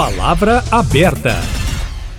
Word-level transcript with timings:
Palavra 0.00 0.64
aberta. 0.70 1.34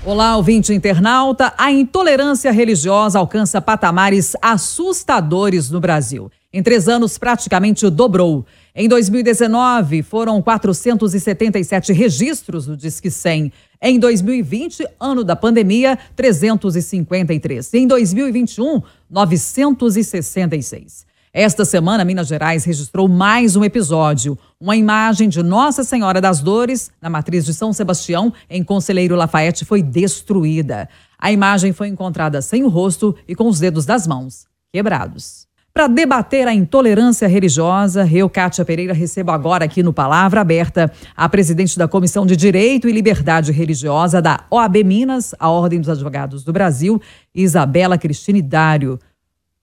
Olá, 0.05 0.37
ouvinte 0.37 0.71
internauta. 0.71 1.51
A 1.57 1.71
intolerância 1.71 2.51
religiosa 2.51 3.17
alcança 3.17 3.59
patamares 3.59 4.33
assustadores 4.39 5.71
no 5.71 5.79
Brasil. 5.79 6.31
Em 6.53 6.61
três 6.61 6.87
anos, 6.87 7.17
praticamente 7.17 7.89
dobrou. 7.89 8.45
Em 8.75 8.87
2019, 8.87 10.03
foram 10.03 10.39
477 10.43 11.91
registros 11.91 12.67
do 12.67 12.77
Disque 12.77 13.09
100. 13.09 13.51
Em 13.81 13.97
2020, 13.97 14.85
ano 14.99 15.23
da 15.23 15.35
pandemia, 15.35 15.97
353. 16.15 17.73
Em 17.73 17.87
2021, 17.87 18.83
966. 19.09 21.10
Esta 21.33 21.63
semana, 21.63 22.03
Minas 22.03 22.27
Gerais 22.27 22.65
registrou 22.65 23.07
mais 23.07 23.55
um 23.55 23.63
episódio. 23.63 24.37
Uma 24.59 24.75
imagem 24.75 25.29
de 25.29 25.41
Nossa 25.41 25.81
Senhora 25.81 26.19
das 26.19 26.41
Dores, 26.41 26.91
na 27.01 27.09
matriz 27.09 27.45
de 27.45 27.53
São 27.53 27.71
Sebastião, 27.71 28.33
em 28.49 28.61
Conselheiro 28.61 29.15
Lafayette, 29.15 29.63
foi 29.63 29.81
destruída. 29.81 30.89
A 31.17 31.31
imagem 31.31 31.71
foi 31.71 31.87
encontrada 31.87 32.41
sem 32.41 32.65
o 32.65 32.67
rosto 32.67 33.15
e 33.25 33.33
com 33.33 33.47
os 33.47 33.59
dedos 33.59 33.85
das 33.85 34.05
mãos 34.05 34.45
quebrados. 34.73 35.47
Para 35.73 35.87
debater 35.87 36.49
a 36.49 36.53
intolerância 36.53 37.29
religiosa, 37.29 38.05
eu, 38.11 38.29
Kátia 38.29 38.65
Pereira, 38.65 38.93
recebo 38.93 39.31
agora 39.31 39.63
aqui 39.63 39.81
no 39.81 39.93
Palavra 39.93 40.41
Aberta 40.41 40.91
a 41.15 41.29
presidente 41.29 41.77
da 41.77 41.87
Comissão 41.87 42.25
de 42.25 42.35
Direito 42.35 42.89
e 42.89 42.91
Liberdade 42.91 43.53
Religiosa 43.53 44.21
da 44.21 44.43
OAB 44.51 44.83
Minas, 44.83 45.33
a 45.39 45.49
Ordem 45.49 45.79
dos 45.79 45.87
Advogados 45.87 46.43
do 46.43 46.51
Brasil, 46.51 47.01
Isabela 47.33 47.97
Cristine 47.97 48.41
Dário. 48.41 48.99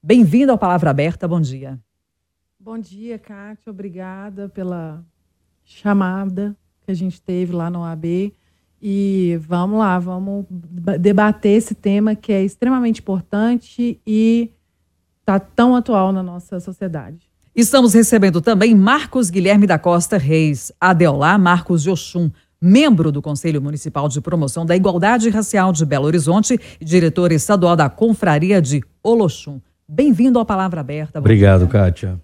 Bem-vindo 0.08 0.50
ao 0.50 0.56
Palavra 0.56 0.88
Aberta, 0.88 1.28
bom 1.28 1.38
dia. 1.38 1.78
Bom 2.58 2.78
dia, 2.78 3.18
Kátia, 3.18 3.70
obrigada 3.70 4.48
pela 4.48 5.04
chamada 5.62 6.56
que 6.80 6.90
a 6.90 6.94
gente 6.94 7.20
teve 7.20 7.52
lá 7.52 7.68
no 7.68 7.84
AB. 7.84 8.32
E 8.80 9.38
vamos 9.42 9.78
lá, 9.78 9.98
vamos 9.98 10.46
debater 10.48 11.58
esse 11.58 11.74
tema 11.74 12.14
que 12.14 12.33
é 12.33 12.42
extremamente 12.42 13.00
importante 13.00 14.00
e 14.06 14.50
está 15.20 15.38
tão 15.38 15.77
atual 15.77 16.11
na 16.11 16.22
nossa 16.22 16.58
sociedade. 16.58 17.28
Estamos 17.55 17.92
recebendo 17.92 18.40
também 18.40 18.74
Marcos 18.74 19.28
Guilherme 19.28 19.66
da 19.66 19.78
Costa 19.78 20.16
Reis, 20.16 20.72
Adeolá 20.80 21.36
Marcos 21.36 21.83
Jochum, 21.83 22.30
membro 22.58 23.12
do 23.12 23.20
Conselho 23.20 23.61
Municipal 23.61 24.08
de 24.08 24.22
Promoção 24.22 24.64
da 24.64 24.74
Igualdade 24.74 25.28
Racial 25.28 25.70
de 25.70 25.84
Belo 25.84 26.06
Horizonte 26.06 26.58
e 26.80 26.84
diretor 26.86 27.30
estadual 27.30 27.77
da 27.77 27.90
Confraria 27.90 28.62
de 28.62 28.83
Oloxum. 29.02 29.61
Bem-vindo 29.91 30.39
ao 30.39 30.44
Palavra 30.44 30.83
Aberta. 30.83 31.19
Obrigado, 31.19 31.61
dia. 31.61 31.69
Kátia. 31.69 32.20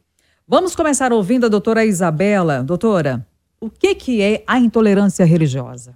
Vamos 0.46 0.76
começar 0.76 1.14
ouvindo 1.14 1.46
a 1.46 1.48
doutora 1.48 1.82
Isabela. 1.82 2.62
Doutora, 2.62 3.26
o 3.58 3.70
que, 3.70 3.94
que 3.94 4.20
é 4.20 4.44
a 4.46 4.58
intolerância 4.58 5.24
religiosa? 5.24 5.94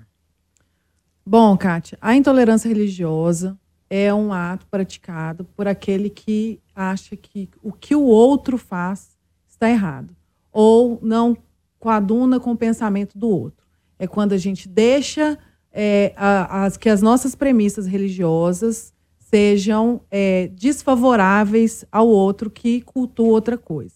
Bom, 1.26 1.54
Kátia, 1.58 1.98
a 2.00 2.16
intolerância 2.16 2.68
religiosa 2.68 3.54
é 3.90 4.12
um 4.14 4.32
ato 4.32 4.66
praticado 4.70 5.44
por 5.44 5.68
aquele 5.68 6.08
que 6.08 6.58
acha 6.74 7.14
que 7.14 7.50
o 7.62 7.70
que 7.70 7.94
o 7.94 8.02
outro 8.02 8.56
faz 8.56 9.10
está 9.46 9.68
errado 9.68 10.16
ou 10.50 10.98
não 11.02 11.36
coaduna 11.78 12.40
com 12.40 12.52
o 12.52 12.56
pensamento 12.56 13.18
do 13.18 13.28
outro. 13.28 13.66
É 13.98 14.06
quando 14.06 14.32
a 14.32 14.38
gente 14.38 14.66
deixa 14.66 15.36
é, 15.70 16.14
a, 16.16 16.64
as, 16.64 16.78
que 16.78 16.88
as 16.88 17.02
nossas 17.02 17.34
premissas 17.34 17.86
religiosas 17.86 18.94
sejam 19.30 20.00
é, 20.10 20.48
desfavoráveis 20.54 21.84
ao 21.92 22.08
outro 22.08 22.50
que 22.50 22.80
cultua 22.80 23.28
outra 23.28 23.58
coisa. 23.58 23.94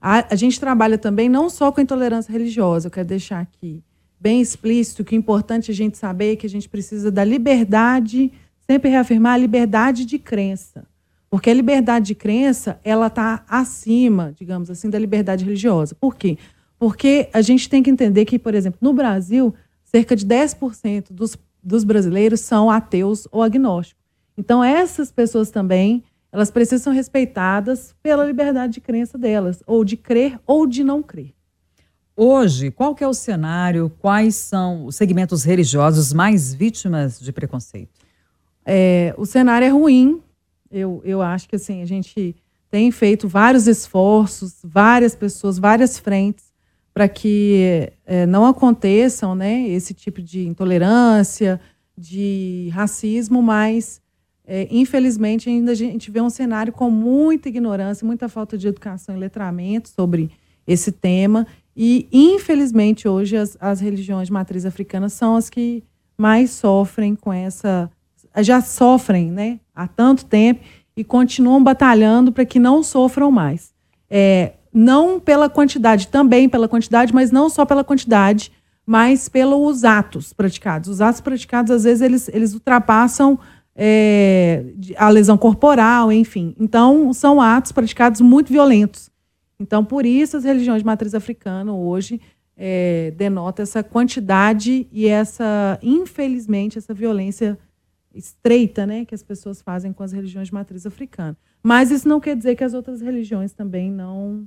A, 0.00 0.34
a, 0.34 0.36
gente 0.36 0.60
trabalha 0.60 0.98
também 0.98 1.28
não 1.28 1.48
só 1.48 1.72
com 1.72 1.80
a 1.80 1.82
intolerância 1.82 2.30
religiosa, 2.30 2.88
eu 2.88 2.90
quero 2.90 3.08
deixar 3.08 3.40
aqui 3.40 3.82
bem 4.20 4.40
explícito 4.40 5.04
que 5.04 5.14
o 5.14 5.18
importante 5.18 5.70
a 5.70 5.74
gente 5.74 5.98
saber 5.98 6.32
é 6.32 6.36
que 6.36 6.46
a 6.46 6.50
gente 6.50 6.68
precisa 6.68 7.10
da 7.10 7.22
liberdade, 7.24 8.32
sempre 8.66 8.90
reafirmar 8.90 9.34
a 9.34 9.38
liberdade 9.38 10.04
de 10.04 10.18
crença. 10.18 10.86
Porque 11.28 11.50
a 11.50 11.54
liberdade 11.54 12.06
de 12.06 12.14
crença, 12.14 12.78
ela 12.84 13.08
está 13.08 13.44
acima, 13.48 14.32
digamos 14.34 14.70
assim, 14.70 14.88
da 14.88 14.98
liberdade 14.98 15.44
religiosa. 15.44 15.94
Por 15.94 16.14
quê? 16.14 16.38
Porque 16.78 17.28
a 17.32 17.42
gente 17.42 17.68
tem 17.68 17.82
que 17.82 17.90
entender 17.90 18.24
que, 18.24 18.38
por 18.38 18.54
exemplo, 18.54 18.78
no 18.80 18.92
Brasil, 18.92 19.54
cerca 19.84 20.14
de 20.14 20.24
10% 20.26 21.06
dos, 21.10 21.36
dos 21.62 21.84
brasileiros 21.84 22.40
são 22.40 22.70
ateus 22.70 23.26
ou 23.30 23.42
agnósticos. 23.42 24.03
Então, 24.36 24.62
essas 24.62 25.10
pessoas 25.12 25.50
também, 25.50 26.02
elas 26.32 26.50
precisam 26.50 26.92
ser 26.92 26.96
respeitadas 26.96 27.94
pela 28.02 28.24
liberdade 28.24 28.74
de 28.74 28.80
crença 28.80 29.16
delas, 29.16 29.62
ou 29.66 29.84
de 29.84 29.96
crer 29.96 30.38
ou 30.46 30.66
de 30.66 30.82
não 30.82 31.02
crer. 31.02 31.32
Hoje, 32.16 32.70
qual 32.70 32.94
é 33.00 33.06
o 33.06 33.14
cenário? 33.14 33.90
Quais 33.98 34.36
são 34.36 34.86
os 34.86 34.94
segmentos 34.94 35.42
religiosos 35.42 36.12
mais 36.12 36.54
vítimas 36.54 37.18
de 37.18 37.32
preconceito? 37.32 37.90
É, 38.64 39.12
o 39.18 39.26
cenário 39.26 39.66
é 39.66 39.68
ruim. 39.68 40.22
Eu, 40.70 41.02
eu 41.04 41.20
acho 41.20 41.48
que 41.48 41.56
assim, 41.56 41.82
a 41.82 41.86
gente 41.86 42.36
tem 42.70 42.90
feito 42.90 43.28
vários 43.28 43.66
esforços, 43.66 44.56
várias 44.62 45.14
pessoas, 45.14 45.58
várias 45.58 45.98
frentes 45.98 46.52
para 46.92 47.08
que 47.08 47.90
é, 48.06 48.24
não 48.24 48.46
aconteçam 48.46 49.34
né, 49.34 49.68
esse 49.68 49.92
tipo 49.92 50.22
de 50.22 50.46
intolerância, 50.46 51.60
de 51.98 52.70
racismo, 52.72 53.42
mas 53.42 54.00
é, 54.46 54.68
infelizmente, 54.70 55.48
ainda 55.48 55.72
a 55.72 55.74
gente 55.74 56.10
vê 56.10 56.20
um 56.20 56.28
cenário 56.28 56.72
com 56.72 56.90
muita 56.90 57.48
ignorância, 57.48 58.06
muita 58.06 58.28
falta 58.28 58.58
de 58.58 58.68
educação 58.68 59.16
e 59.16 59.18
letramento 59.18 59.88
sobre 59.88 60.30
esse 60.66 60.92
tema. 60.92 61.46
E, 61.76 62.06
infelizmente, 62.12 63.08
hoje 63.08 63.36
as, 63.36 63.56
as 63.60 63.80
religiões 63.80 64.28
de 64.28 64.32
matriz 64.32 64.66
africana 64.66 65.08
são 65.08 65.36
as 65.36 65.48
que 65.48 65.82
mais 66.16 66.50
sofrem 66.50 67.14
com 67.16 67.32
essa. 67.32 67.90
Já 68.38 68.60
sofrem 68.60 69.30
né, 69.30 69.60
há 69.74 69.88
tanto 69.88 70.24
tempo 70.26 70.60
e 70.96 71.02
continuam 71.02 71.62
batalhando 71.62 72.30
para 72.30 72.44
que 72.44 72.58
não 72.58 72.82
sofram 72.82 73.30
mais. 73.30 73.72
É, 74.10 74.52
não 74.72 75.18
pela 75.18 75.48
quantidade, 75.48 76.08
também 76.08 76.48
pela 76.48 76.68
quantidade, 76.68 77.14
mas 77.14 77.30
não 77.30 77.48
só 77.48 77.64
pela 77.64 77.82
quantidade, 77.82 78.52
mas 78.84 79.28
pelos 79.28 79.84
atos 79.84 80.32
praticados. 80.32 80.90
Os 80.90 81.00
atos 81.00 81.20
praticados, 81.20 81.70
às 81.70 81.84
vezes, 81.84 82.02
eles, 82.02 82.28
eles 82.28 82.54
ultrapassam 82.54 83.38
é, 83.76 84.64
a 84.96 85.08
lesão 85.08 85.36
corporal, 85.36 86.12
enfim. 86.12 86.54
Então, 86.58 87.12
são 87.12 87.40
atos 87.40 87.72
praticados 87.72 88.20
muito 88.20 88.52
violentos. 88.52 89.10
Então, 89.58 89.84
por 89.84 90.06
isso, 90.06 90.36
as 90.36 90.44
religiões 90.44 90.82
de 90.82 90.86
matriz 90.86 91.14
africana 91.14 91.72
hoje 91.72 92.20
é, 92.56 93.12
denota 93.16 93.62
essa 93.62 93.82
quantidade 93.82 94.86
e 94.92 95.06
essa, 95.06 95.78
infelizmente, 95.82 96.78
essa 96.78 96.94
violência 96.94 97.58
estreita 98.14 98.86
né, 98.86 99.04
que 99.04 99.14
as 99.14 99.22
pessoas 99.22 99.60
fazem 99.60 99.92
com 99.92 100.02
as 100.02 100.12
religiões 100.12 100.48
de 100.48 100.54
matriz 100.54 100.86
africana. 100.86 101.36
Mas 101.62 101.90
isso 101.90 102.08
não 102.08 102.20
quer 102.20 102.36
dizer 102.36 102.54
que 102.54 102.62
as 102.62 102.74
outras 102.74 103.00
religiões 103.00 103.52
também 103.52 103.90
não 103.90 104.46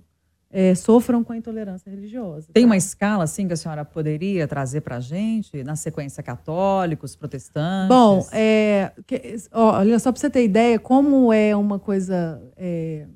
é, 0.50 0.74
sofram 0.76 1.24
com 1.24 1.34
a 1.34 1.38
intolerância 1.38 1.90
religiosa. 1.90 2.48
Tem 2.54 2.64
tá? 2.64 2.68
uma 2.68 2.78
escala 2.78 3.24
assim 3.24 3.48
que 3.48 3.54
a 3.54 3.58
senhora 3.58 3.84
poderia 3.84 4.48
trazer 4.48 4.82
para 4.82 4.98
a 4.98 5.00
gente, 5.00 5.64
na 5.64 5.76
sequência 5.76 6.24
católicos, 6.24 7.16
protestantes? 7.16 7.90
Bom, 7.90 8.26
é, 8.32 8.92
que, 9.06 9.36
olha 9.52 10.00
só 10.00 10.12
para 10.12 10.20
você 10.20 10.30
ter 10.30 10.44
ideia 10.44 10.80
como 10.80 11.34
é 11.34 11.56
uma 11.56 11.78
coisa 11.78 12.42
é, 12.56 13.08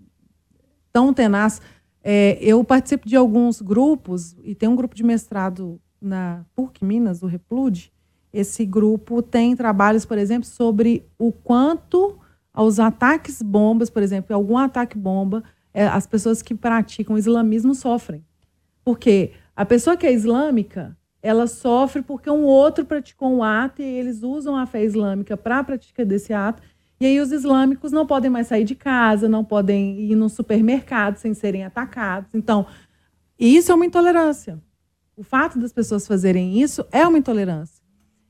tão 0.91 1.13
tenaz. 1.13 1.61
É, 2.03 2.37
eu 2.41 2.63
participo 2.63 3.07
de 3.07 3.15
alguns 3.15 3.61
grupos 3.61 4.35
e 4.43 4.53
tem 4.53 4.67
um 4.67 4.75
grupo 4.75 4.95
de 4.95 5.03
mestrado 5.03 5.79
na 6.01 6.43
PUC 6.55 6.83
Minas, 6.83 7.19
do 7.19 7.27
Replude. 7.27 7.93
Esse 8.33 8.65
grupo 8.65 9.21
tem 9.21 9.55
trabalhos, 9.55 10.05
por 10.05 10.17
exemplo, 10.17 10.47
sobre 10.47 11.05
o 11.17 11.31
quanto 11.31 12.17
aos 12.53 12.79
ataques 12.79 13.41
bombas, 13.41 13.89
por 13.89 14.01
exemplo, 14.01 14.35
algum 14.35 14.57
ataque 14.57 14.97
bomba 14.97 15.43
é, 15.73 15.87
as 15.87 16.05
pessoas 16.05 16.41
que 16.41 16.55
praticam 16.55 17.17
islamismo 17.17 17.73
sofrem. 17.73 18.23
Porque 18.83 19.31
a 19.55 19.65
pessoa 19.65 19.95
que 19.95 20.07
é 20.07 20.13
islâmica, 20.13 20.97
ela 21.21 21.47
sofre 21.47 22.01
porque 22.01 22.29
um 22.29 22.43
outro 22.43 22.83
praticou 22.83 23.31
um 23.31 23.43
ato 23.43 23.81
e 23.81 23.85
eles 23.85 24.23
usam 24.23 24.55
a 24.55 24.65
fé 24.65 24.83
islâmica 24.83 25.37
para 25.37 25.59
a 25.59 25.63
prática 25.63 26.03
desse 26.03 26.33
ato. 26.33 26.63
E 26.99 27.05
aí 27.05 27.19
os 27.19 27.31
islâmicos 27.31 27.91
não 27.91 28.05
podem 28.05 28.29
mais 28.29 28.47
sair 28.47 28.63
de 28.63 28.75
casa, 28.75 29.29
não 29.29 29.43
podem 29.43 29.99
ir 29.99 30.15
no 30.15 30.29
supermercado 30.29 31.17
sem 31.17 31.33
serem 31.33 31.63
atacados. 31.63 32.33
Então, 32.33 32.65
isso 33.39 33.71
é 33.71 33.75
uma 33.75 33.85
intolerância. 33.85 34.61
O 35.15 35.23
fato 35.23 35.59
das 35.59 35.73
pessoas 35.73 36.07
fazerem 36.07 36.59
isso 36.61 36.85
é 36.91 37.05
uma 37.07 37.17
intolerância. 37.17 37.81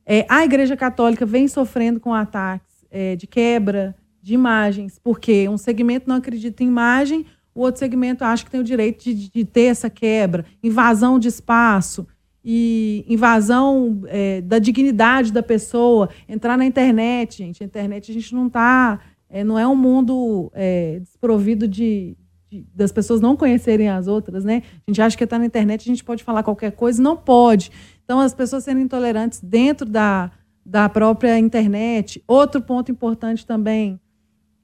É, 0.05 0.25
a 0.29 0.43
Igreja 0.43 0.75
Católica 0.75 1.25
vem 1.25 1.47
sofrendo 1.47 1.99
com 1.99 2.13
ataques 2.13 2.85
é, 2.89 3.15
de 3.15 3.27
quebra 3.27 3.95
de 4.21 4.33
imagens, 4.33 4.99
porque 5.03 5.47
um 5.49 5.57
segmento 5.57 6.07
não 6.07 6.17
acredita 6.17 6.63
em 6.63 6.67
imagem, 6.67 7.25
o 7.53 7.61
outro 7.61 7.79
segmento 7.79 8.23
acha 8.23 8.45
que 8.45 8.51
tem 8.51 8.59
o 8.59 8.63
direito 8.63 9.03
de, 9.03 9.29
de 9.29 9.45
ter 9.45 9.63
essa 9.63 9.89
quebra, 9.89 10.45
invasão 10.63 11.19
de 11.19 11.27
espaço 11.27 12.07
e 12.43 13.05
invasão 13.07 14.01
é, 14.07 14.41
da 14.41 14.57
dignidade 14.57 15.31
da 15.31 15.43
pessoa, 15.43 16.09
entrar 16.27 16.57
na 16.57 16.65
internet, 16.65 17.39
gente. 17.39 17.61
A 17.61 17.65
internet 17.65 18.09
a 18.09 18.13
gente 18.13 18.33
não 18.33 18.47
está, 18.47 18.99
é, 19.29 19.43
não 19.43 19.59
é 19.59 19.67
um 19.67 19.75
mundo 19.75 20.51
é, 20.55 20.99
desprovido 20.99 21.67
de, 21.67 22.17
de, 22.49 22.65
das 22.73 22.91
pessoas 22.91 23.21
não 23.21 23.35
conhecerem 23.35 23.89
as 23.89 24.07
outras, 24.07 24.43
né? 24.43 24.63
A 24.87 24.91
gente 24.91 25.01
acha 25.01 25.17
que 25.17 25.23
está 25.23 25.37
na 25.37 25.45
internet, 25.45 25.81
a 25.81 25.91
gente 25.91 26.03
pode 26.03 26.23
falar 26.23 26.41
qualquer 26.41 26.71
coisa, 26.71 27.01
não 27.01 27.15
pode. 27.15 27.71
Então, 28.03 28.19
as 28.19 28.33
pessoas 28.33 28.63
sendo 28.63 28.79
intolerantes 28.79 29.39
dentro 29.41 29.85
da, 29.85 30.31
da 30.65 30.89
própria 30.89 31.37
internet. 31.37 32.23
Outro 32.27 32.61
ponto 32.61 32.91
importante 32.91 33.45
também, 33.45 33.99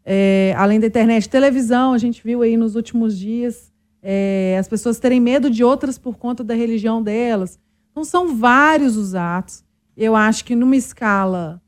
é, 0.10 0.54
além 0.56 0.80
da 0.80 0.88
internet, 0.88 1.28
televisão, 1.28 1.92
a 1.92 1.98
gente 1.98 2.24
viu 2.24 2.42
aí 2.42 2.56
nos 2.56 2.76
últimos 2.76 3.20
dias 3.20 3.74
é, 4.02 4.56
as 4.58 4.66
pessoas 4.66 5.00
terem 5.00 5.20
medo 5.20 5.50
de 5.50 5.66
outras 5.66 5.98
por 5.98 6.18
conta 6.18 6.46
da 6.46 6.54
religião 6.54 7.04
delas. 7.04 7.60
Então, 7.92 8.06
são 8.06 8.38
vários 8.38 8.96
os 8.96 9.14
atos. 9.16 9.66
Eu 9.98 10.16
acho 10.16 10.46
que 10.46 10.56
numa 10.56 10.78
escala 10.78 11.62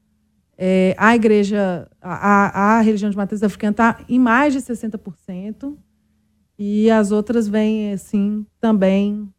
é, 0.57 0.95
a 0.97 1.13
igreja, 1.13 1.89
a, 2.01 2.77
a 2.77 2.81
religião 2.81 3.09
de 3.09 3.17
matriz 3.17 3.43
africana 3.43 3.71
está 3.71 3.99
em 4.07 4.17
mais 4.17 4.53
de 4.53 4.61
60%, 4.61 5.75
e 6.57 6.89
as 6.89 7.11
outras 7.11 7.45
vêm, 7.45 7.91
assim, 7.91 8.45
também 8.59 9.29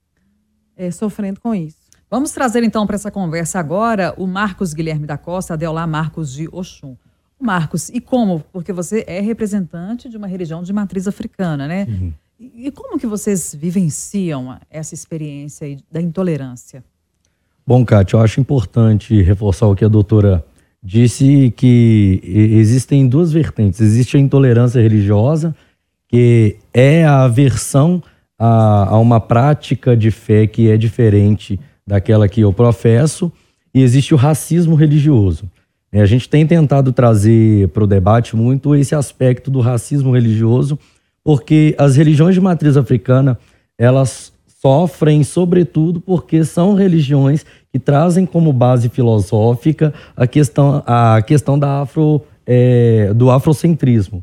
é, 0.77 0.91
sofrendo 0.91 1.41
com 1.41 1.55
isso. 1.55 1.79
Vamos 2.11 2.33
trazer 2.33 2.63
então 2.65 2.87
para 2.87 2.97
essa 2.97 3.11
conversa 3.11 3.59
agora 3.59 4.13
o 4.19 4.27
Marcos 4.27 4.75
Guilherme 4.75 5.07
da 5.07 5.17
Costa, 5.17 5.55
Adeolá 5.55 5.87
Marcos 5.87 6.33
de 6.33 6.49
Oxum. 6.53 6.97
Marcos, 7.41 7.89
e 7.89 8.01
como? 8.01 8.41
Porque 8.53 8.73
você 8.73 9.05
é 9.07 9.21
representante 9.21 10.09
de 10.09 10.17
uma 10.17 10.27
religião 10.27 10.63
de 10.63 10.73
matriz 10.73 11.09
africana, 11.09 11.67
né? 11.67 11.87
Uhum. 11.89 12.13
E 12.39 12.71
como 12.71 12.99
que 12.99 13.07
vocês 13.07 13.55
vivenciam 13.59 14.59
essa 14.71 14.95
experiência 14.95 15.77
da 15.91 16.01
intolerância? 16.01 16.83
Bom, 17.67 17.85
Kátia, 17.85 18.17
eu 18.17 18.21
acho 18.21 18.41
importante 18.41 19.21
reforçar 19.23 19.67
o 19.67 19.77
que 19.77 19.85
a 19.85 19.89
doutora 19.89 20.45
disse 20.83 21.53
que 21.57 22.21
existem 22.25 23.07
duas 23.07 23.31
vertentes. 23.31 23.81
Existe 23.81 24.17
a 24.17 24.21
intolerância 24.21 24.81
religiosa, 24.81 25.55
que 26.09 26.57
é 26.73 27.05
a 27.05 27.25
aversão 27.25 28.03
a, 28.39 28.95
a 28.95 28.99
uma 28.99 29.21
prática 29.21 29.95
de 29.95 30.11
fé 30.11 30.47
que 30.47 30.71
é 30.71 30.77
diferente 30.79 31.61
daquela 31.87 32.29
que 32.29 32.41
eu 32.41 32.53
professo, 32.53 33.31
e 33.75 33.83
existe 33.83 34.15
o 34.15 34.17
racismo 34.17 34.75
religioso. 34.75 35.45
É, 35.93 36.01
a 36.01 36.07
gente 36.07 36.29
tem 36.29 36.47
tentado 36.47 36.93
trazer 36.93 37.69
para 37.69 37.83
o 37.83 37.87
debate 37.87 38.37
muito 38.37 38.75
esse 38.77 38.95
aspecto 38.95 39.51
do 39.51 39.61
racismo 39.61 40.13
religioso, 40.13 40.79
porque 41.25 41.75
as 41.77 41.97
religiões 41.97 42.35
de 42.35 42.41
matriz 42.41 42.77
africana, 42.77 43.39
elas 43.77 44.33
sofrem, 44.61 45.25
sobretudo, 45.25 46.01
porque 46.01 46.45
são 46.45 46.75
religiões 46.75 47.45
que 47.73 47.79
trazem 47.79 48.27
como 48.27 48.53
base 48.53 48.89
filosófica 48.89 49.93
a 50.17 50.27
questão, 50.27 50.83
a 50.87 51.23
questão 51.23 51.59
da 51.59 51.81
afro, 51.81 52.23
é, 52.47 53.13
do 53.15 53.31
afrocentrismo. 53.31 54.23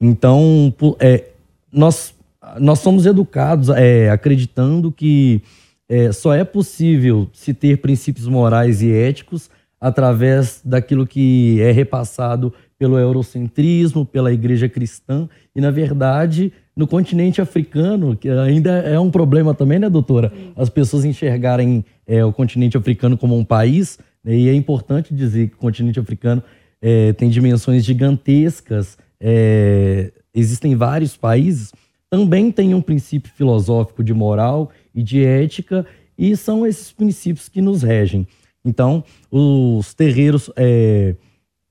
Então, 0.00 0.72
é, 0.98 1.24
nós, 1.72 2.14
nós 2.58 2.78
somos 2.78 3.06
educados 3.06 3.68
é, 3.70 4.10
acreditando 4.10 4.90
que 4.90 5.42
é, 5.88 6.10
só 6.12 6.32
é 6.32 6.44
possível 6.44 7.28
se 7.32 7.52
ter 7.52 7.78
princípios 7.78 8.26
morais 8.26 8.82
e 8.82 8.90
éticos 8.92 9.50
através 9.82 10.62
daquilo 10.64 11.04
que 11.04 11.60
é 11.60 11.72
repassado 11.72 12.54
pelo 12.78 12.96
eurocentrismo, 12.96 14.06
pela 14.06 14.32
igreja 14.32 14.68
cristã, 14.68 15.28
e 15.56 15.60
na 15.60 15.72
verdade 15.72 16.52
no 16.74 16.86
continente 16.86 17.40
africano, 17.40 18.16
que 18.16 18.30
ainda 18.30 18.70
é 18.78 18.98
um 18.98 19.10
problema 19.10 19.52
também, 19.52 19.80
né, 19.80 19.90
doutora? 19.90 20.32
As 20.54 20.70
pessoas 20.70 21.04
enxergarem 21.04 21.84
é, 22.06 22.24
o 22.24 22.32
continente 22.32 22.76
africano 22.76 23.18
como 23.18 23.36
um 23.36 23.44
país, 23.44 23.98
né, 24.24 24.36
e 24.36 24.48
é 24.48 24.54
importante 24.54 25.12
dizer 25.12 25.48
que 25.48 25.54
o 25.56 25.58
continente 25.58 25.98
africano 25.98 26.42
é, 26.80 27.12
tem 27.12 27.28
dimensões 27.28 27.84
gigantescas, 27.84 28.96
é, 29.20 30.12
existem 30.32 30.76
vários 30.76 31.16
países, 31.16 31.72
também 32.08 32.52
tem 32.52 32.72
um 32.72 32.80
princípio 32.80 33.32
filosófico 33.34 34.02
de 34.04 34.14
moral 34.14 34.70
e 34.94 35.02
de 35.02 35.24
ética, 35.24 35.84
e 36.16 36.36
são 36.36 36.64
esses 36.64 36.92
princípios 36.92 37.48
que 37.48 37.60
nos 37.60 37.82
regem. 37.82 38.28
Então, 38.64 39.04
os 39.30 39.92
terreiros, 39.94 40.50
é, 40.56 41.14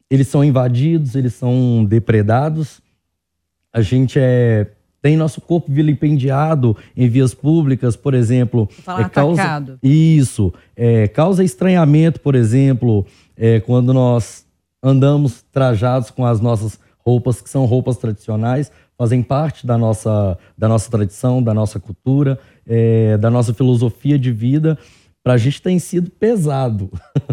eles 0.09 0.27
são 0.27 0.43
invadidos, 0.43 1.15
eles 1.15 1.33
são 1.33 1.85
depredados, 1.85 2.81
a 3.73 3.81
gente 3.81 4.19
é 4.19 4.67
tem 5.01 5.17
nosso 5.17 5.41
corpo 5.41 5.71
vilipendiado 5.71 6.77
em 6.95 7.09
vias 7.09 7.33
públicas, 7.33 7.95
por 7.95 8.13
exemplo. 8.13 8.69
Falar 8.83 9.01
é, 9.01 9.09
causa, 9.09 9.41
atacado. 9.41 9.79
Isso. 9.81 10.53
É, 10.75 11.07
causa 11.07 11.43
estranhamento, 11.43 12.19
por 12.19 12.35
exemplo, 12.35 13.05
é, 13.35 13.59
quando 13.59 13.93
nós 13.93 14.45
andamos 14.81 15.43
trajados 15.51 16.11
com 16.11 16.25
as 16.25 16.39
nossas 16.39 16.79
roupas, 16.99 17.41
que 17.41 17.49
são 17.49 17.65
roupas 17.65 17.97
tradicionais, 17.97 18.71
fazem 18.95 19.23
parte 19.23 19.65
da 19.65 19.77
nossa, 19.77 20.37
da 20.55 20.67
nossa 20.67 20.89
tradição, 20.91 21.41
da 21.41 21.53
nossa 21.53 21.79
cultura, 21.79 22.37
é, 22.67 23.17
da 23.17 23.31
nossa 23.31 23.53
filosofia 23.53 24.19
de 24.19 24.31
vida. 24.31 24.77
Para 25.23 25.33
a 25.33 25.37
gente 25.37 25.61
tem 25.61 25.77
sido 25.79 26.09
pesado. 26.09 26.89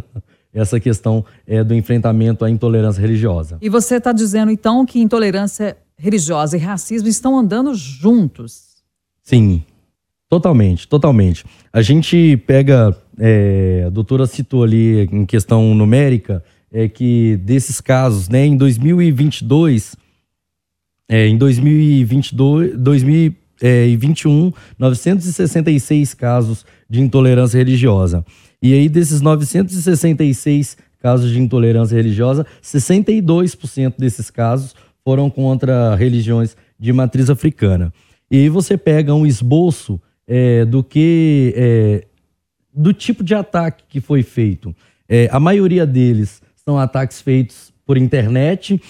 essa 0.53 0.81
questão 0.81 1.25
é, 1.47 1.63
do 1.63 1.75
enfrentamento 1.75 2.45
à 2.45 2.51
intolerância 2.51 3.01
religiosa. 3.01 3.59
E 3.61 3.69
você 3.69 3.97
está 3.97 4.13
dizendo, 4.13 4.51
então, 4.51 4.85
que 4.85 4.99
intolerância 4.99 5.77
religiosa 5.97 6.57
e 6.57 6.61
racismo 6.61 7.09
estão 7.09 7.39
andando 7.39 7.75
juntos. 7.75 8.83
Sim, 9.23 9.63
totalmente, 10.29 10.89
totalmente. 10.89 11.45
A 11.73 11.83
gente 11.83 12.37
pega, 12.47 12.97
é, 13.19 13.85
a 13.87 13.91
doutora 13.91 14.27
citou 14.27 14.63
ali 14.63 15.03
em 15.13 15.27
questão 15.27 15.75
numérica, 15.75 16.43
é 16.73 16.89
que 16.89 17.37
desses 17.39 17.81
casos, 17.81 18.29
né, 18.29 18.45
em 18.45 18.57
2022, 18.57 19.97
é, 21.09 21.27
em 21.27 21.37
2022, 21.37 22.77
2021, 22.77 24.53
966 24.79 26.15
casos 26.15 26.65
de 26.89 27.01
intolerância 27.01 27.59
religiosa. 27.59 28.25
E 28.63 28.73
aí, 28.73 28.89
desses 28.89 29.21
966 29.21 30.77
casos 31.01 31.31
de 31.31 31.41
intolerância 31.41 31.97
religiosa, 31.97 32.47
62% 32.63 33.95
desses 33.99 34.31
casos 34.31 34.75
foram 35.05 35.31
contra 35.31 35.95
religiões 35.95 36.57
de 36.79 36.93
matriz 36.93 37.31
africana. 37.31 37.93
E 38.31 38.37
aí 38.37 38.49
você 38.49 38.77
pega 38.77 39.15
um 39.15 39.27
esboço 39.27 40.01
é, 40.27 40.65
do 40.65 40.83
que 40.83 41.55
é, 41.57 42.05
do 42.75 42.93
tipo 42.93 43.25
de 43.25 43.35
ataque 43.35 43.85
que 43.89 44.01
foi 44.01 44.23
feito. 44.23 44.75
É, 45.09 45.29
a 45.33 45.41
maioria 45.41 45.87
deles 45.87 46.43
são 46.57 46.79
ataques 46.79 47.23
feitos 47.23 47.73
por 47.87 47.97
internet 47.97 48.81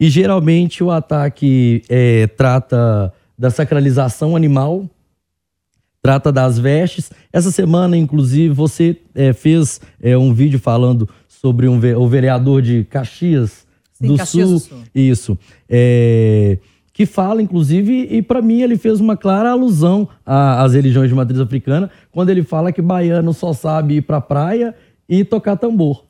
e 0.00 0.10
geralmente 0.10 0.82
o 0.82 0.90
ataque 0.90 1.82
é, 1.88 2.26
trata 2.26 3.12
da 3.38 3.50
sacralização 3.50 4.34
animal, 4.34 4.90
trata 6.08 6.32
das 6.32 6.58
vestes. 6.58 7.10
Essa 7.30 7.50
semana, 7.50 7.94
inclusive, 7.94 8.54
você 8.54 8.96
é, 9.14 9.34
fez 9.34 9.78
é, 10.00 10.16
um 10.16 10.32
vídeo 10.32 10.58
falando 10.58 11.06
sobre 11.28 11.68
um, 11.68 11.78
o 11.98 12.08
vereador 12.08 12.62
de 12.62 12.84
Caxias, 12.84 13.66
Sim, 13.92 14.06
do, 14.06 14.24
Sul, 14.24 14.42
do, 14.46 14.58
Sul, 14.58 14.78
Isso. 14.94 15.38
É, 15.68 16.56
que 16.94 17.04
fala, 17.04 17.42
inclusive, 17.42 18.08
e 18.10 18.22
para 18.22 18.40
mim 18.40 18.62
ele 18.62 18.78
fez 18.78 19.00
uma 19.00 19.18
clara 19.18 19.50
alusão 19.50 20.08
às 20.24 20.72
religiões 20.72 21.10
de 21.10 21.14
matriz 21.14 21.38
africana, 21.38 21.90
quando 22.10 22.30
ele 22.30 22.42
fala 22.42 22.72
que 22.72 22.80
baiano 22.80 23.34
só 23.34 23.52
sabe 23.52 23.96
ir 23.96 24.02
para 24.02 24.16
a 24.16 24.22
praia 24.22 24.74
e 25.06 25.24
tocar 25.24 25.58
tambor. 25.58 26.06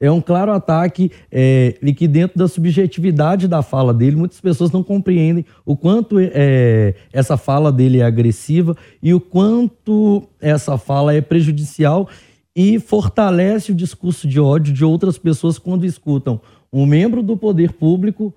É 0.00 0.10
um 0.10 0.20
claro 0.20 0.50
ataque 0.50 1.12
é, 1.30 1.78
e 1.82 1.92
que 1.92 2.08
dentro 2.08 2.38
da 2.38 2.48
subjetividade 2.48 3.46
da 3.46 3.60
fala 3.60 3.92
dele, 3.92 4.16
muitas 4.16 4.40
pessoas 4.40 4.70
não 4.70 4.82
compreendem 4.82 5.44
o 5.64 5.76
quanto 5.76 6.16
é, 6.18 6.94
essa 7.12 7.36
fala 7.36 7.70
dele 7.70 8.00
é 8.00 8.04
agressiva 8.04 8.74
e 9.02 9.12
o 9.12 9.20
quanto 9.20 10.26
essa 10.40 10.78
fala 10.78 11.14
é 11.14 11.20
prejudicial 11.20 12.08
e 12.56 12.80
fortalece 12.80 13.72
o 13.72 13.74
discurso 13.74 14.26
de 14.26 14.40
ódio 14.40 14.72
de 14.72 14.84
outras 14.84 15.18
pessoas 15.18 15.58
quando 15.58 15.84
escutam 15.84 16.40
um 16.72 16.86
membro 16.86 17.22
do 17.22 17.36
poder 17.36 17.72
público 17.72 18.34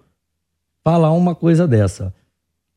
falar 0.83 1.13
uma 1.13 1.33
coisa 1.33 1.65
dessa. 1.65 2.13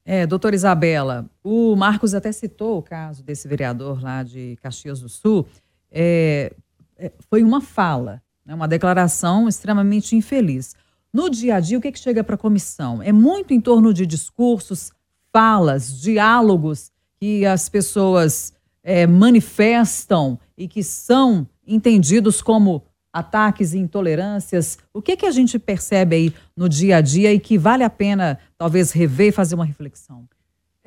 É, 0.05 0.25
doutora 0.25 0.55
Isabela, 0.55 1.29
o 1.43 1.75
Marcos 1.75 2.15
até 2.15 2.31
citou 2.31 2.79
o 2.79 2.83
caso 2.83 3.25
desse 3.25 3.49
vereador 3.49 4.01
lá 4.01 4.23
de 4.23 4.57
Caxias 4.63 5.01
do 5.01 5.09
Sul. 5.09 5.45
É, 5.91 6.53
é, 6.97 7.13
foi 7.29 7.43
uma 7.43 7.61
fala, 7.61 8.23
né, 8.47 8.55
uma 8.55 8.69
declaração 8.69 9.49
extremamente 9.49 10.15
infeliz. 10.15 10.75
No 11.13 11.29
dia 11.29 11.57
a 11.57 11.61
dia, 11.61 11.79
o 11.79 11.81
que, 11.81 11.91
que 11.91 11.99
chega 11.99 12.23
para 12.23 12.37
a 12.37 12.39
comissão? 12.39 13.03
É 13.03 13.13
muito 13.13 13.53
em 13.53 13.61
torno 13.61 13.93
de 13.93 14.07
discursos, 14.07 14.93
falas, 15.33 16.01
diálogos 16.01 16.93
que 17.19 17.45
as 17.45 17.69
pessoas 17.69 18.53
é, 18.83 19.07
manifestam 19.07 20.39
e 20.57 20.69
que 20.69 20.83
são 20.83 21.47
entendidos 21.67 22.41
como 22.41 22.85
ataques 23.13 23.73
e 23.73 23.79
intolerâncias. 23.79 24.79
O 24.93 25.01
que, 25.01 25.17
que 25.17 25.27
a 25.27 25.31
gente 25.31 25.59
percebe 25.59 26.17
aí 26.17 26.35
no 26.55 26.69
dia 26.69 26.99
a 26.99 27.01
dia 27.01 27.33
e 27.33 27.41
que 27.41 27.57
vale 27.57 27.83
a 27.83 27.91
pena 27.91 28.39
talvez 28.59 28.93
rever 28.93 29.29
e 29.29 29.33
fazer 29.33 29.55
uma 29.55 29.65
reflexão? 29.65 30.29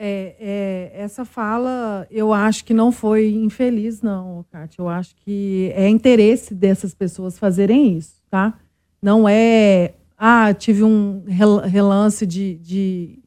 É, 0.01 0.35
é, 0.39 0.91
essa 1.03 1.25
fala, 1.25 2.07
eu 2.09 2.31
acho 2.31 2.63
que 2.63 2.73
não 2.73 2.89
foi 2.89 3.31
infeliz, 3.31 4.01
não, 4.01 4.45
Kátia. 4.49 4.81
Eu 4.81 4.87
acho 4.87 5.13
que 5.17 5.73
é 5.75 5.89
interesse 5.89 6.55
dessas 6.55 6.93
pessoas 6.93 7.37
fazerem 7.37 7.97
isso, 7.97 8.13
tá? 8.29 8.57
Não 9.01 9.27
é, 9.27 9.95
ah, 10.17 10.53
tive 10.53 10.85
um 10.85 11.25
relance 11.27 12.25
de. 12.25 12.55
de... 12.59 13.19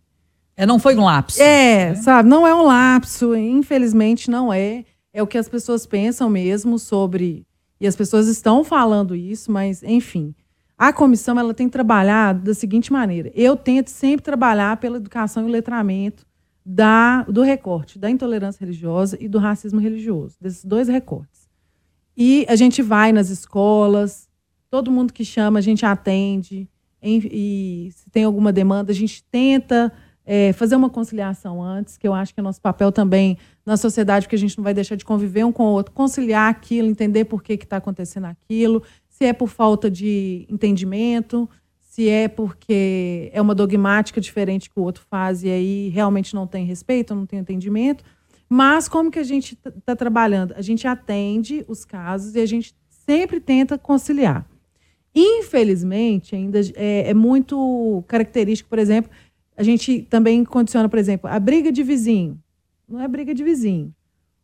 É, 0.56 0.64
não 0.64 0.78
foi 0.78 0.96
um 0.96 1.04
lapso. 1.04 1.42
É, 1.42 1.90
né? 1.90 1.94
sabe? 1.96 2.26
Não 2.26 2.46
é 2.46 2.54
um 2.54 2.62
lapso, 2.62 3.36
infelizmente 3.36 4.30
não 4.30 4.50
é. 4.50 4.86
é 5.12 5.22
o 5.22 5.26
que 5.26 5.36
as 5.36 5.50
pessoas 5.50 5.84
pensam 5.84 6.30
mesmo 6.30 6.78
sobre. 6.78 7.46
E 7.78 7.86
as 7.86 7.94
pessoas 7.94 8.28
estão 8.28 8.64
falando 8.64 9.14
isso, 9.14 9.52
mas, 9.52 9.82
enfim. 9.82 10.34
A 10.78 10.90
comissão 10.90 11.38
ela 11.38 11.52
tem 11.52 11.68
trabalhado 11.68 12.44
da 12.44 12.54
seguinte 12.54 12.90
maneira: 12.90 13.30
eu 13.34 13.56
tento 13.56 13.88
sempre 13.88 14.24
trabalhar 14.24 14.78
pela 14.78 14.96
educação 14.96 15.46
e 15.46 15.52
letramento 15.52 16.24
da, 16.64 17.22
do 17.24 17.42
recorte 17.42 17.98
da 17.98 18.10
intolerância 18.10 18.60
religiosa 18.60 19.16
e 19.20 19.28
do 19.28 19.38
racismo 19.38 19.80
religioso, 19.80 20.36
desses 20.40 20.64
dois 20.64 20.88
recortes. 20.88 21.48
E 22.16 22.46
a 22.48 22.56
gente 22.56 22.82
vai 22.82 23.12
nas 23.12 23.30
escolas, 23.30 24.28
todo 24.70 24.90
mundo 24.90 25.12
que 25.12 25.24
chama 25.24 25.58
a 25.58 25.62
gente 25.62 25.84
atende, 25.84 26.68
em, 27.00 27.20
e 27.24 27.90
se 27.92 28.08
tem 28.10 28.24
alguma 28.24 28.52
demanda, 28.52 28.92
a 28.92 28.94
gente 28.94 29.24
tenta 29.24 29.92
é, 30.24 30.52
fazer 30.52 30.76
uma 30.76 30.88
conciliação 30.88 31.62
antes, 31.62 31.96
que 31.96 32.06
eu 32.06 32.14
acho 32.14 32.32
que 32.32 32.40
é 32.40 32.42
nosso 32.42 32.60
papel 32.60 32.92
também 32.92 33.36
na 33.66 33.76
sociedade, 33.76 34.26
porque 34.26 34.36
a 34.36 34.38
gente 34.38 34.56
não 34.56 34.62
vai 34.62 34.72
deixar 34.72 34.94
de 34.94 35.04
conviver 35.04 35.44
um 35.44 35.52
com 35.52 35.64
o 35.64 35.72
outro, 35.72 35.92
conciliar 35.92 36.48
aquilo, 36.48 36.88
entender 36.88 37.24
por 37.24 37.42
que 37.42 37.54
está 37.54 37.78
acontecendo 37.78 38.26
aquilo, 38.26 38.82
se 39.08 39.24
é 39.24 39.32
por 39.32 39.48
falta 39.48 39.90
de 39.90 40.46
entendimento, 40.48 41.48
se 41.92 42.08
é 42.08 42.26
porque 42.26 43.28
é 43.34 43.42
uma 43.42 43.54
dogmática 43.54 44.18
diferente 44.18 44.70
que 44.70 44.80
o 44.80 44.82
outro 44.82 45.04
faz 45.10 45.44
e 45.44 45.50
aí 45.50 45.90
realmente 45.90 46.34
não 46.34 46.46
tem 46.46 46.64
respeito, 46.64 47.14
não 47.14 47.26
tem 47.26 47.38
entendimento. 47.38 48.02
Mas 48.48 48.88
como 48.88 49.10
que 49.10 49.18
a 49.18 49.22
gente 49.22 49.52
está 49.52 49.70
tá 49.70 49.94
trabalhando? 49.94 50.54
A 50.56 50.62
gente 50.62 50.86
atende 50.86 51.62
os 51.68 51.84
casos 51.84 52.34
e 52.34 52.40
a 52.40 52.46
gente 52.46 52.74
sempre 52.88 53.40
tenta 53.40 53.76
conciliar. 53.76 54.48
Infelizmente, 55.14 56.34
ainda 56.34 56.60
é, 56.76 57.10
é 57.10 57.12
muito 57.12 58.02
característico, 58.08 58.70
por 58.70 58.78
exemplo, 58.78 59.10
a 59.54 59.62
gente 59.62 60.00
também 60.00 60.46
condiciona, 60.46 60.88
por 60.88 60.98
exemplo, 60.98 61.28
a 61.28 61.38
briga 61.38 61.70
de 61.70 61.82
vizinho. 61.82 62.42
Não 62.88 63.00
é 63.00 63.06
briga 63.06 63.34
de 63.34 63.44
vizinho. 63.44 63.94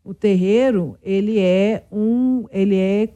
O 0.04 0.12
terreiro, 0.12 0.98
ele 1.02 1.38
é 1.38 1.86
um, 1.90 2.44
ele 2.52 2.76
é 2.76 3.08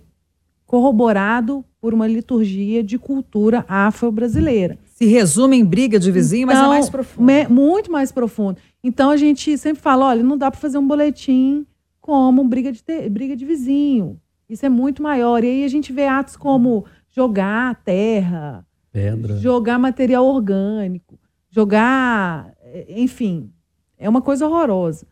corroborado 0.72 1.62
por 1.78 1.92
uma 1.92 2.06
liturgia 2.06 2.82
de 2.82 2.98
cultura 2.98 3.62
afro-brasileira. 3.68 4.78
Se 4.86 5.04
resume 5.04 5.58
em 5.58 5.64
briga 5.66 5.98
de 5.98 6.10
vizinho, 6.10 6.44
então, 6.44 6.56
mas 6.56 6.64
é 6.64 6.68
mais 6.68 6.86
então, 6.86 6.92
profundo. 6.92 7.30
É 7.30 7.46
muito 7.46 7.92
mais 7.92 8.10
profundo. 8.10 8.58
Então 8.82 9.10
a 9.10 9.18
gente 9.18 9.58
sempre 9.58 9.82
fala, 9.82 10.06
olha, 10.06 10.22
não 10.22 10.34
dá 10.34 10.50
para 10.50 10.58
fazer 10.58 10.78
um 10.78 10.88
boletim 10.88 11.66
como 12.00 12.42
briga 12.44 12.72
de, 12.72 12.82
ter, 12.82 13.06
briga 13.10 13.36
de 13.36 13.44
vizinho. 13.44 14.18
Isso 14.48 14.64
é 14.64 14.70
muito 14.70 15.02
maior. 15.02 15.44
E 15.44 15.46
aí 15.46 15.64
a 15.64 15.68
gente 15.68 15.92
vê 15.92 16.06
atos 16.06 16.38
como 16.38 16.86
jogar 17.10 17.74
terra, 17.84 18.64
pedra, 18.90 19.36
jogar 19.36 19.78
material 19.78 20.24
orgânico, 20.24 21.20
jogar, 21.50 22.50
enfim, 22.88 23.52
é 23.98 24.08
uma 24.08 24.22
coisa 24.22 24.46
horrorosa. 24.46 25.06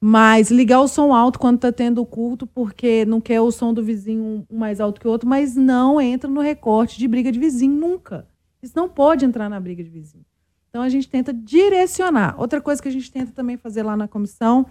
Mas 0.00 0.50
ligar 0.50 0.80
o 0.80 0.86
som 0.86 1.12
alto 1.12 1.38
quando 1.38 1.56
está 1.56 1.72
tendo 1.72 2.06
culto, 2.06 2.46
porque 2.46 3.04
não 3.04 3.20
quer 3.20 3.40
o 3.40 3.50
som 3.50 3.74
do 3.74 3.82
vizinho 3.82 4.46
mais 4.50 4.80
alto 4.80 5.00
que 5.00 5.08
o 5.08 5.10
outro, 5.10 5.28
mas 5.28 5.56
não 5.56 6.00
entra 6.00 6.30
no 6.30 6.40
recorte 6.40 6.98
de 6.98 7.08
briga 7.08 7.32
de 7.32 7.38
vizinho 7.38 7.74
nunca. 7.74 8.26
Isso 8.62 8.74
não 8.76 8.88
pode 8.88 9.24
entrar 9.24 9.48
na 9.48 9.58
briga 9.58 9.82
de 9.82 9.90
vizinho. 9.90 10.24
Então 10.68 10.82
a 10.82 10.88
gente 10.88 11.08
tenta 11.08 11.32
direcionar. 11.32 12.36
Outra 12.38 12.60
coisa 12.60 12.80
que 12.80 12.88
a 12.88 12.92
gente 12.92 13.10
tenta 13.10 13.32
também 13.32 13.56
fazer 13.56 13.82
lá 13.82 13.96
na 13.96 14.06
comissão, 14.06 14.66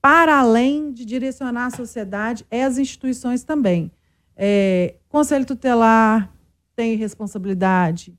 para 0.00 0.38
além 0.38 0.92
de 0.92 1.04
direcionar 1.04 1.66
a 1.66 1.70
sociedade, 1.70 2.44
é 2.50 2.64
as 2.64 2.76
instituições 2.78 3.44
também. 3.44 3.90
É, 4.36 4.96
Conselho 5.08 5.46
Tutelar 5.46 6.30
tem 6.74 6.96
responsabilidade. 6.96 8.14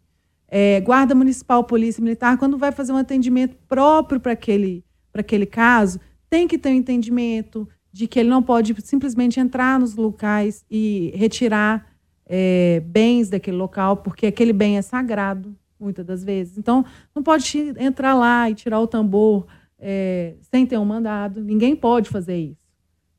É, 0.48 0.82
Guarda 0.82 1.14
Municipal, 1.14 1.64
Polícia 1.64 2.02
Militar, 2.04 2.38
quando 2.38 2.58
vai 2.58 2.72
fazer 2.72 2.94
um 2.94 2.98
atendimento 2.98 3.56
próprio 3.68 4.20
para 4.20 4.32
aquele, 4.32 4.84
aquele 5.14 5.46
caso, 5.46 6.00
tem 6.30 6.48
que 6.48 6.58
ter 6.58 6.70
um 6.70 6.74
entendimento 6.74 7.68
de 7.92 8.08
que 8.08 8.20
ele 8.20 8.30
não 8.30 8.44
pode 8.44 8.76
simplesmente 8.82 9.40
entrar 9.40 9.80
nos 9.80 9.96
locais 9.96 10.66
e 10.70 11.12
retirar 11.16 11.88
é, 12.26 12.82
bens 12.86 13.30
daquele 13.30 13.58
local, 13.58 13.98
porque 13.98 14.28
aquele 14.28 14.54
bem 14.54 14.78
é 14.78 14.82
sagrado, 14.82 15.56
muitas 15.80 16.06
das 16.06 16.24
vezes. 16.24 16.58
Então, 16.58 16.86
não 17.16 17.24
pode 17.24 17.58
entrar 17.80 18.14
lá 18.14 18.50
e 18.50 18.56
tirar 18.56 18.80
o 18.80 18.88
tambor 18.88 19.48
é, 19.80 20.36
sem 20.42 20.66
ter 20.66 20.78
um 20.78 20.86
mandado. 20.86 21.44
Ninguém 21.44 21.76
pode 21.76 22.10
fazer 22.10 22.38
isso, 22.38 22.68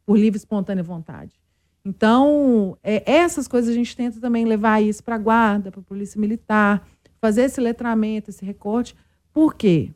por 0.04 0.18
livre 0.18 0.36
e 0.36 0.40
espontânea 0.40 0.84
vontade. 0.84 1.38
Então, 1.84 2.76
é, 2.82 3.02
essas 3.10 3.48
coisas 3.48 3.70
a 3.70 3.74
gente 3.74 3.96
tenta 3.96 4.20
também 4.20 4.44
levar 4.44 4.82
isso 4.82 5.02
para 5.02 5.14
a 5.14 5.18
guarda, 5.18 5.70
para 5.70 5.80
a 5.80 5.84
polícia 5.84 6.20
militar, 6.20 6.86
fazer 7.20 7.42
esse 7.42 7.60
letramento, 7.60 8.30
esse 8.30 8.44
recorte. 8.44 8.94
Por 9.32 9.54
quê? 9.54 9.90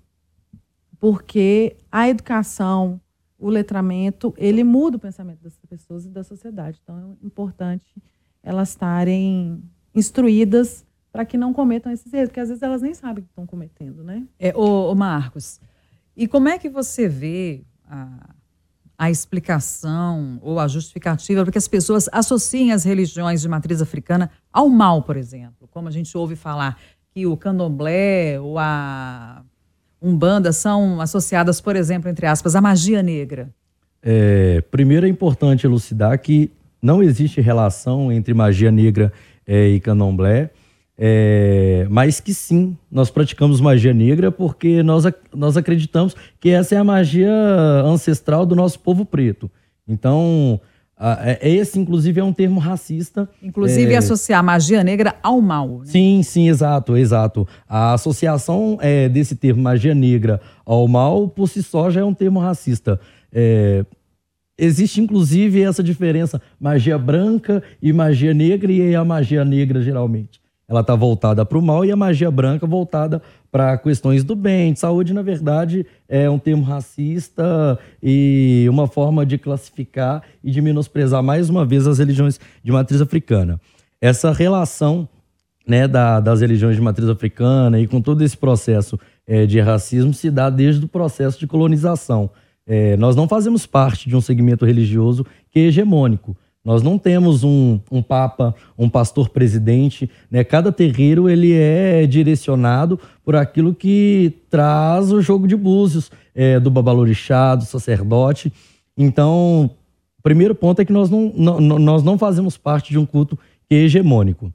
Porque 1.03 1.79
a 1.91 2.09
educação, 2.09 3.01
o 3.37 3.51
letramento, 3.51 4.33
ele 4.37 4.63
muda 4.63 4.99
o 4.99 5.01
pensamento 5.01 5.43
das 5.43 5.59
pessoas 5.69 6.07
e 6.07 6.09
da 6.09 6.23
sociedade. 6.23 6.79
Então, 6.81 6.97
é 7.21 7.27
importante 7.27 7.93
elas 8.41 8.69
estarem 8.69 9.61
instruídas 9.93 10.87
para 11.11 11.25
que 11.25 11.37
não 11.37 11.53
cometam 11.53 11.91
esses 11.91 12.13
erros, 12.13 12.29
porque 12.29 12.39
às 12.39 12.51
vezes 12.51 12.63
elas 12.63 12.83
nem 12.83 12.95
sabem 12.95 13.25
que 13.25 13.31
estão 13.31 13.45
cometendo, 13.45 14.05
né? 14.05 14.25
É, 14.39 14.57
ô, 14.57 14.93
ô 14.93 14.95
Marcos, 14.95 15.61
e 16.17 16.29
como 16.29 16.49
é 16.49 16.57
que 16.57 16.69
você 16.69 17.09
vê 17.09 17.65
a, 17.85 18.31
a 18.97 19.11
explicação 19.11 20.39
ou 20.41 20.61
a 20.61 20.69
justificativa 20.69 21.43
para 21.43 21.51
que 21.51 21.59
as 21.59 21.67
pessoas 21.67 22.09
associem 22.13 22.71
as 22.71 22.85
religiões 22.85 23.41
de 23.41 23.49
matriz 23.49 23.83
africana 23.83 24.31
ao 24.53 24.69
mal, 24.69 25.03
por 25.03 25.17
exemplo? 25.17 25.67
Como 25.67 25.89
a 25.89 25.91
gente 25.91 26.17
ouve 26.17 26.37
falar 26.37 26.79
que 27.11 27.27
o 27.27 27.37
candomblé 27.37 28.39
ou 28.39 28.57
a 28.57 29.45
Umbanda 30.03 30.53
são 30.53 31.01
associadas, 31.01 31.61
por 31.61 31.77
exemplo, 31.77 32.11
entre 32.11 32.27
aspas, 32.27 32.57
à 32.57 32.61
magia 32.61 33.03
negra? 33.03 33.49
É, 34.03 34.61
primeiro 34.71 35.07
é 35.07 35.09
importante 35.09 35.65
elucidar 35.65 36.19
que 36.19 36.51
não 36.83 37.03
existe 37.03 37.41
relação 37.41 38.11
entre 38.11 38.35
magia 38.35 38.73
negra 38.73 39.13
é, 39.47 39.69
e 39.69 39.79
candomblé, 39.79 40.51
é, 40.99 41.87
mas 41.89 42.21
que 42.21 42.35
sim, 42.35 42.77
nós 42.91 43.11
praticamos 43.11 43.61
magia 43.61 43.95
negra 43.95 44.31
porque 44.33 44.83
nós, 44.83 45.05
nós 45.33 45.57
acreditamos 45.57 46.17
que 46.41 46.51
essa 46.51 46.75
é 46.75 46.79
a 46.79 46.85
magia 46.85 47.33
ancestral 47.85 48.45
do 48.45 48.57
nosso 48.57 48.81
povo 48.81 49.05
preto. 49.05 49.51
Então, 49.87 50.61
esse, 51.41 51.79
inclusive, 51.79 52.21
é 52.21 52.25
um 52.25 52.33
termo 52.33 52.61
racista. 52.61 53.29
Inclusive, 53.43 53.93
é... 53.93 53.97
associar 53.97 54.43
magia 54.43 54.85
negra 54.85 55.17
ao 55.23 55.41
mal. 55.41 55.79
Né? 55.79 55.87
Sim, 55.87 56.23
sim, 56.23 56.49
exato, 56.49 56.97
exato. 56.97 57.47
A 57.69 57.95
associação 57.95 58.79
é, 58.81 59.09
desse 59.09 59.35
termo 59.35 59.63
magia 59.63 59.95
negra 59.95 60.41
ao 60.65 60.87
mal, 60.87 61.29
por 61.29 61.49
si 61.49 61.63
só, 61.63 61.91
já 61.91 62.01
é 62.01 62.05
um 62.05 62.15
termo 62.15 62.39
racista. 62.39 63.01
É... 63.33 63.85
Existe, 64.57 65.01
inclusive, 65.01 65.63
essa 65.63 65.83
diferença, 65.83 66.41
magia 66.61 66.97
branca 66.99 67.63
e 67.83 67.93
magia 67.93 68.33
negra, 68.33 68.71
e 68.71 68.95
a 68.95 69.05
magia 69.05 69.45
negra, 69.45 69.83
geralmente, 69.83 70.41
ela 70.69 70.83
está 70.83 70.95
voltada 70.95 71.45
para 71.45 71.59
o 71.59 71.63
mal, 71.63 71.85
e 71.85 71.91
a 71.91 71.97
magia 71.97 72.31
branca 72.31 72.67
voltada 72.67 73.21
para 73.53 73.77
questões 73.77 74.25
do 74.25 74.35
bem. 74.35 74.75
Saúde, 74.75 75.13
na 75.13 75.21
verdade, 75.21 75.85
é 76.09 76.29
um 76.29 76.39
termo 76.39 76.65
racista 76.65 77.79
e 78.03 78.67
uma 78.71 78.89
forma 78.89 79.27
de 79.27 79.37
classificar 79.37 80.23
e 80.43 80.51
de 80.51 80.63
menosprezar 80.63 81.23
mais 81.23 81.51
uma 81.51 81.67
vez 81.67 81.87
as 81.87 81.99
religiões 81.99 82.41
de 82.65 82.73
matriz 82.73 83.03
africana. 83.03 83.61
Essa 84.01 84.33
relação 84.33 85.07
né, 85.67 85.87
da, 85.87 86.19
das 86.19 86.41
religiões 86.41 86.77
de 86.77 86.83
matriz 86.83 87.07
africana 87.09 87.79
e 87.79 87.87
com 87.87 88.01
todo 88.01 88.25
esse 88.25 88.37
processo 88.37 88.99
é, 89.27 89.45
de 89.45 89.61
racismo 89.61 90.15
se 90.15 90.31
dá 90.31 90.49
desde 90.49 90.87
o 90.87 90.89
processo 90.89 91.39
de 91.39 91.47
colonização. 91.47 92.31
É, 92.67 92.97
nós 92.97 93.15
não 93.15 93.29
fazemos 93.29 93.67
parte 93.67 94.09
de 94.09 94.17
um 94.17 94.21
segmento 94.21 94.65
religioso 94.65 95.27
que 95.51 95.61
é 95.61 95.63
hegemônico. 95.65 96.35
Nós 96.65 96.83
não 96.83 96.97
temos 96.97 97.43
um, 97.43 97.81
um 97.91 98.01
papa, 98.01 98.55
um 98.79 98.89
pastor 98.89 99.31
presidente, 99.31 100.09
né? 100.31 100.45
Cada 100.45 100.71
terreiro 100.71 101.29
ele 101.29 101.53
é 101.53 102.07
direcionado 102.07 103.01
por 103.25 103.35
aquilo 103.35 103.75
que 103.75 104.33
traz 104.49 105.11
o 105.11 105.21
jogo 105.21 105.49
de 105.49 105.57
búzios 105.57 106.11
é, 106.35 106.61
do 106.61 106.71
babalorixá, 106.71 107.57
do 107.57 107.65
sacerdote. 107.65 108.53
Então, 108.97 109.71
o 110.19 110.23
primeiro 110.23 110.55
ponto 110.55 110.81
é 110.81 110.85
que 110.85 110.93
nós 110.93 111.11
não, 111.11 111.33
não, 111.37 111.61
nós 111.61 112.05
não 112.05 112.17
fazemos 112.17 112.57
parte 112.57 112.91
de 112.91 112.99
um 112.99 113.05
culto 113.05 113.37
que 113.69 113.75
é 113.75 113.79
hegemônico. 113.79 114.53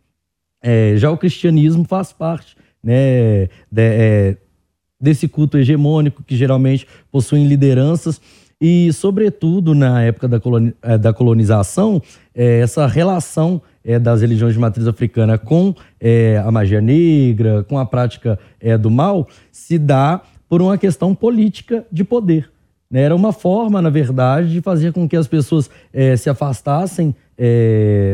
É, 0.62 0.94
já 0.96 1.12
o 1.12 1.18
cristianismo 1.18 1.84
faz 1.84 2.14
parte 2.14 2.56
né, 2.82 3.48
de, 3.70 3.82
é, 3.82 4.38
desse 5.00 5.28
culto 5.28 5.58
hegemônico, 5.58 6.24
que 6.24 6.38
geralmente 6.38 6.88
possuem 7.12 7.48
lideranças 7.48 8.22
e, 8.60 8.92
sobretudo, 8.92 9.76
na 9.76 10.02
época 10.02 10.28
da, 10.28 10.40
coloni 10.40 10.74
eh, 10.82 10.98
da 10.98 11.14
colonização, 11.14 12.02
é, 12.34 12.60
essa 12.60 12.88
relação 12.88 13.62
é, 13.84 14.00
das 14.00 14.22
religiões 14.22 14.54
de 14.54 14.60
matriz 14.60 14.88
africana 14.88 15.38
com 15.38 15.76
é, 16.00 16.42
a 16.44 16.50
magia 16.52 16.82
negra, 16.82 17.64
com 17.64 17.78
a 17.78 17.86
prática 17.86 18.40
do 18.82 18.90
mal, 18.90 19.28
se 19.52 19.78
dá 19.78 20.22
por 20.50 20.62
uma 20.62 20.78
questão 20.78 21.14
política 21.14 21.86
de 21.92 22.04
poder. 22.04 22.50
Né? 22.90 23.02
Era 23.02 23.16
uma 23.16 23.32
forma, 23.32 23.82
na 23.82 23.90
verdade, 23.90 24.52
de 24.52 24.62
fazer 24.62 24.92
com 24.92 25.08
que 25.08 25.16
as 25.16 25.28
pessoas 25.28 25.70
se 26.18 26.30
afastassem 26.30 27.16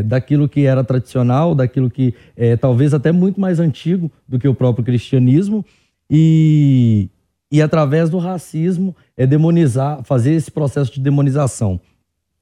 daquilo 0.06 0.50
que 0.50 0.66
era 0.66 0.84
tradicional, 0.84 1.56
daquilo 1.56 1.90
que 1.90 2.14
é 2.36 2.58
talvez 2.58 2.94
até 2.94 3.12
muito 3.12 3.40
mais 3.40 3.60
antigo 3.60 4.12
do 4.28 4.38
que 4.38 4.48
o 4.48 4.54
próprio 4.54 4.84
cristianismo, 4.84 5.66
e, 6.10 7.10
e 7.54 7.62
através 7.62 8.10
do 8.10 8.18
racismo 8.18 8.96
é 9.16 9.28
demonizar, 9.28 10.04
fazer 10.04 10.34
esse 10.34 10.50
processo 10.50 10.92
de 10.92 11.00
demonização. 11.00 11.80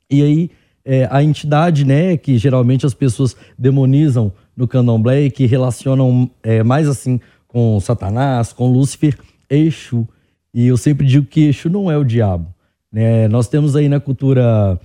E 0.10 0.24
aí 0.24 0.52
é, 0.86 1.06
a 1.12 1.22
entidade, 1.22 1.84
né, 1.84 2.16
que 2.16 2.38
geralmente 2.38 2.86
as 2.86 2.94
pessoas 2.94 3.36
demonizam 3.60 4.32
no 4.56 4.66
candomblé 4.66 5.24
e 5.24 5.30
que 5.30 5.46
relacionam 5.46 6.32
é, 6.42 6.64
mais 6.64 6.88
assim 6.88 7.20
com 7.46 7.78
Satanás, 7.82 8.54
com 8.54 8.72
Lúcifer, 8.72 9.18
é 9.50 9.58
Exu. 9.58 10.08
E 10.54 10.68
eu 10.68 10.78
sempre 10.78 11.06
digo 11.06 11.26
que 11.26 11.42
Exu 11.42 11.70
não 11.70 11.92
é 11.92 11.98
o 11.98 12.06
diabo. 12.06 12.48
Né? 12.90 13.28
Nós 13.28 13.50
temos 13.50 13.76
aí 13.76 13.90
na 13.90 14.00
cultura, 14.00 14.80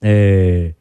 é, 0.00 0.72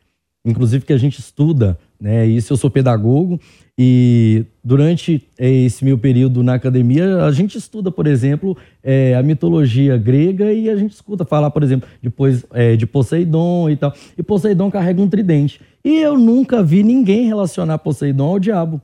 inclusive 0.46 0.86
que 0.86 0.94
a 0.94 1.00
gente 1.00 1.20
estuda, 1.20 1.80
né? 2.00 2.28
Isso 2.28 2.54
eu 2.54 2.58
sou 2.58 2.70
pedagogo 2.70 3.40
e 3.80 4.44
durante 4.64 5.24
é, 5.38 5.50
esse 5.50 5.86
meu 5.86 6.00
período 6.00 6.42
na 6.42 6.56
academia, 6.56 7.24
a 7.24 7.32
gente 7.32 7.60
estuda, 7.60 7.92
por 7.92 8.08
exemplo, 8.08 8.58
é, 8.84 9.14
a 9.14 9.22
mitologia 9.22 9.96
grega 9.98 10.52
e 10.52 10.68
a 10.68 10.76
gente 10.76 10.94
escuta 10.94 11.24
falar, 11.24 11.52
por 11.52 11.62
exemplo, 11.62 11.88
depois 12.02 12.44
é, 12.54 12.76
de 12.76 12.88
Poseidon 12.88 13.70
e 13.70 13.76
tal. 13.76 13.94
E 14.18 14.24
Poseidon 14.24 14.72
carrega 14.72 15.00
um 15.00 15.08
tridente. 15.08 15.62
E 15.86 15.98
eu 15.98 16.18
nunca 16.18 16.64
vi 16.64 16.82
ninguém 16.82 17.28
relacionar 17.28 17.78
Poseidon 17.78 18.26
ao 18.26 18.40
diabo. 18.40 18.82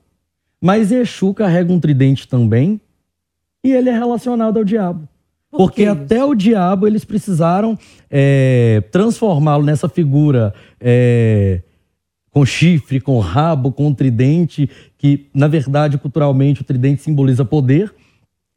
Mas 0.62 0.92
Exu 0.92 1.34
carrega 1.34 1.74
um 1.74 1.80
tridente 1.80 2.28
também 2.28 2.80
e 3.64 3.72
ele 3.72 3.90
é 3.90 3.98
relacionado 3.98 4.58
ao 4.58 4.64
diabo. 4.64 5.10
Por 5.50 5.58
Porque 5.58 5.86
até 5.86 6.24
o 6.24 6.36
diabo 6.36 6.86
eles 6.88 7.04
precisaram 7.04 7.78
é, 8.10 8.84
transformá-lo 8.92 9.64
nessa 9.64 9.90
figura 9.90 10.54
é, 10.80 11.62
com 12.34 12.44
chifre, 12.46 13.00
com 13.00 13.20
rabo, 13.20 13.72
com 13.72 13.94
tridente, 13.94 14.68
que 14.98 15.28
na 15.34 15.48
verdade 15.48 16.00
culturalmente 16.00 16.62
o 16.62 16.64
tridente 16.66 17.04
simboliza 17.04 17.46
poder, 17.46 17.94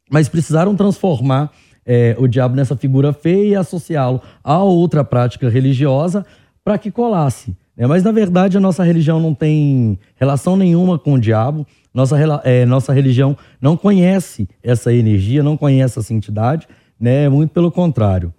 mas 0.09 0.27
precisaram 0.27 0.75
transformar 0.75 1.51
é, 1.85 2.15
o 2.17 2.27
diabo 2.27 2.55
nessa 2.55 2.75
figura 2.75 3.13
feia 3.13 3.49
e 3.49 3.55
associá-lo 3.55 4.21
a 4.43 4.61
outra 4.63 5.03
prática 5.03 5.47
religiosa 5.47 6.25
para 6.63 6.77
que 6.77 6.89
colasse. 6.89 7.55
Né? 7.77 7.85
Mas 7.85 8.03
na 8.03 8.11
verdade 8.11 8.57
a 8.57 8.59
nossa 8.59 8.83
religião 8.83 9.19
não 9.21 9.33
tem 9.33 9.99
relação 10.15 10.57
nenhuma 10.57 10.97
com 10.97 11.13
o 11.13 11.19
diabo. 11.19 11.65
Nossa, 11.93 12.17
é, 12.43 12.65
nossa 12.65 12.91
religião 12.91 13.37
não 13.61 13.77
conhece 13.77 14.49
essa 14.61 14.91
energia, 14.91 15.43
não 15.43 15.55
conhece 15.55 15.97
essa 15.97 16.13
entidade, 16.13 16.67
né? 16.99 17.27
Muito 17.27 17.51
pelo 17.51 17.71
contrário. 17.71 18.33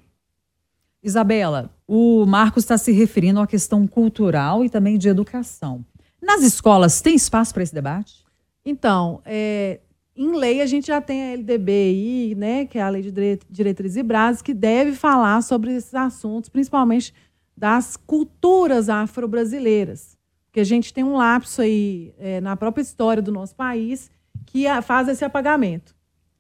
Isabela, 1.09 1.71
o 1.87 2.25
Marcos 2.27 2.65
está 2.65 2.79
se 2.79 2.93
referindo 2.93 3.41
à 3.41 3.47
questão 3.47 3.87
cultural 3.87 4.65
e 4.65 4.71
também 4.71 4.99
de 4.99 5.09
educação. 5.09 5.85
Nas 6.21 6.43
escolas, 6.43 7.01
tem 7.01 7.15
espaço 7.15 7.55
para 7.55 7.63
esse 7.63 7.75
debate? 7.75 8.25
Então, 8.65 9.23
é, 9.25 9.81
em 10.15 10.37
lei, 10.37 10.61
a 10.61 10.67
gente 10.67 10.89
já 10.89 11.01
tem 11.01 11.33
a 11.33 11.37
LDBI, 11.37 12.35
né, 12.37 12.67
que 12.67 12.79
é 12.79 12.83
a 12.83 12.89
Lei 12.89 13.03
de 13.03 13.39
Diretrizes 13.49 13.97
e 13.97 14.03
Bases, 14.03 14.43
que 14.43 14.53
deve 14.53 14.93
falar 14.93 15.41
sobre 15.43 15.75
esses 15.75 15.95
assuntos, 15.95 16.51
principalmente 16.51 17.15
das 17.57 17.97
culturas 17.97 18.89
afro-brasileiras. 18.89 20.17
Porque 20.47 20.61
a 20.61 20.65
gente 20.65 20.93
tem 20.93 21.05
um 21.05 21.17
lapso 21.17 21.63
aí 21.63 22.15
é, 22.19 22.41
na 22.41 22.57
própria 22.57 22.83
história 22.83 23.23
do 23.23 23.33
nosso 23.33 23.55
país 23.55 24.11
que 24.45 24.65
faz 24.83 25.09
esse 25.09 25.25
apagamento, 25.25 25.95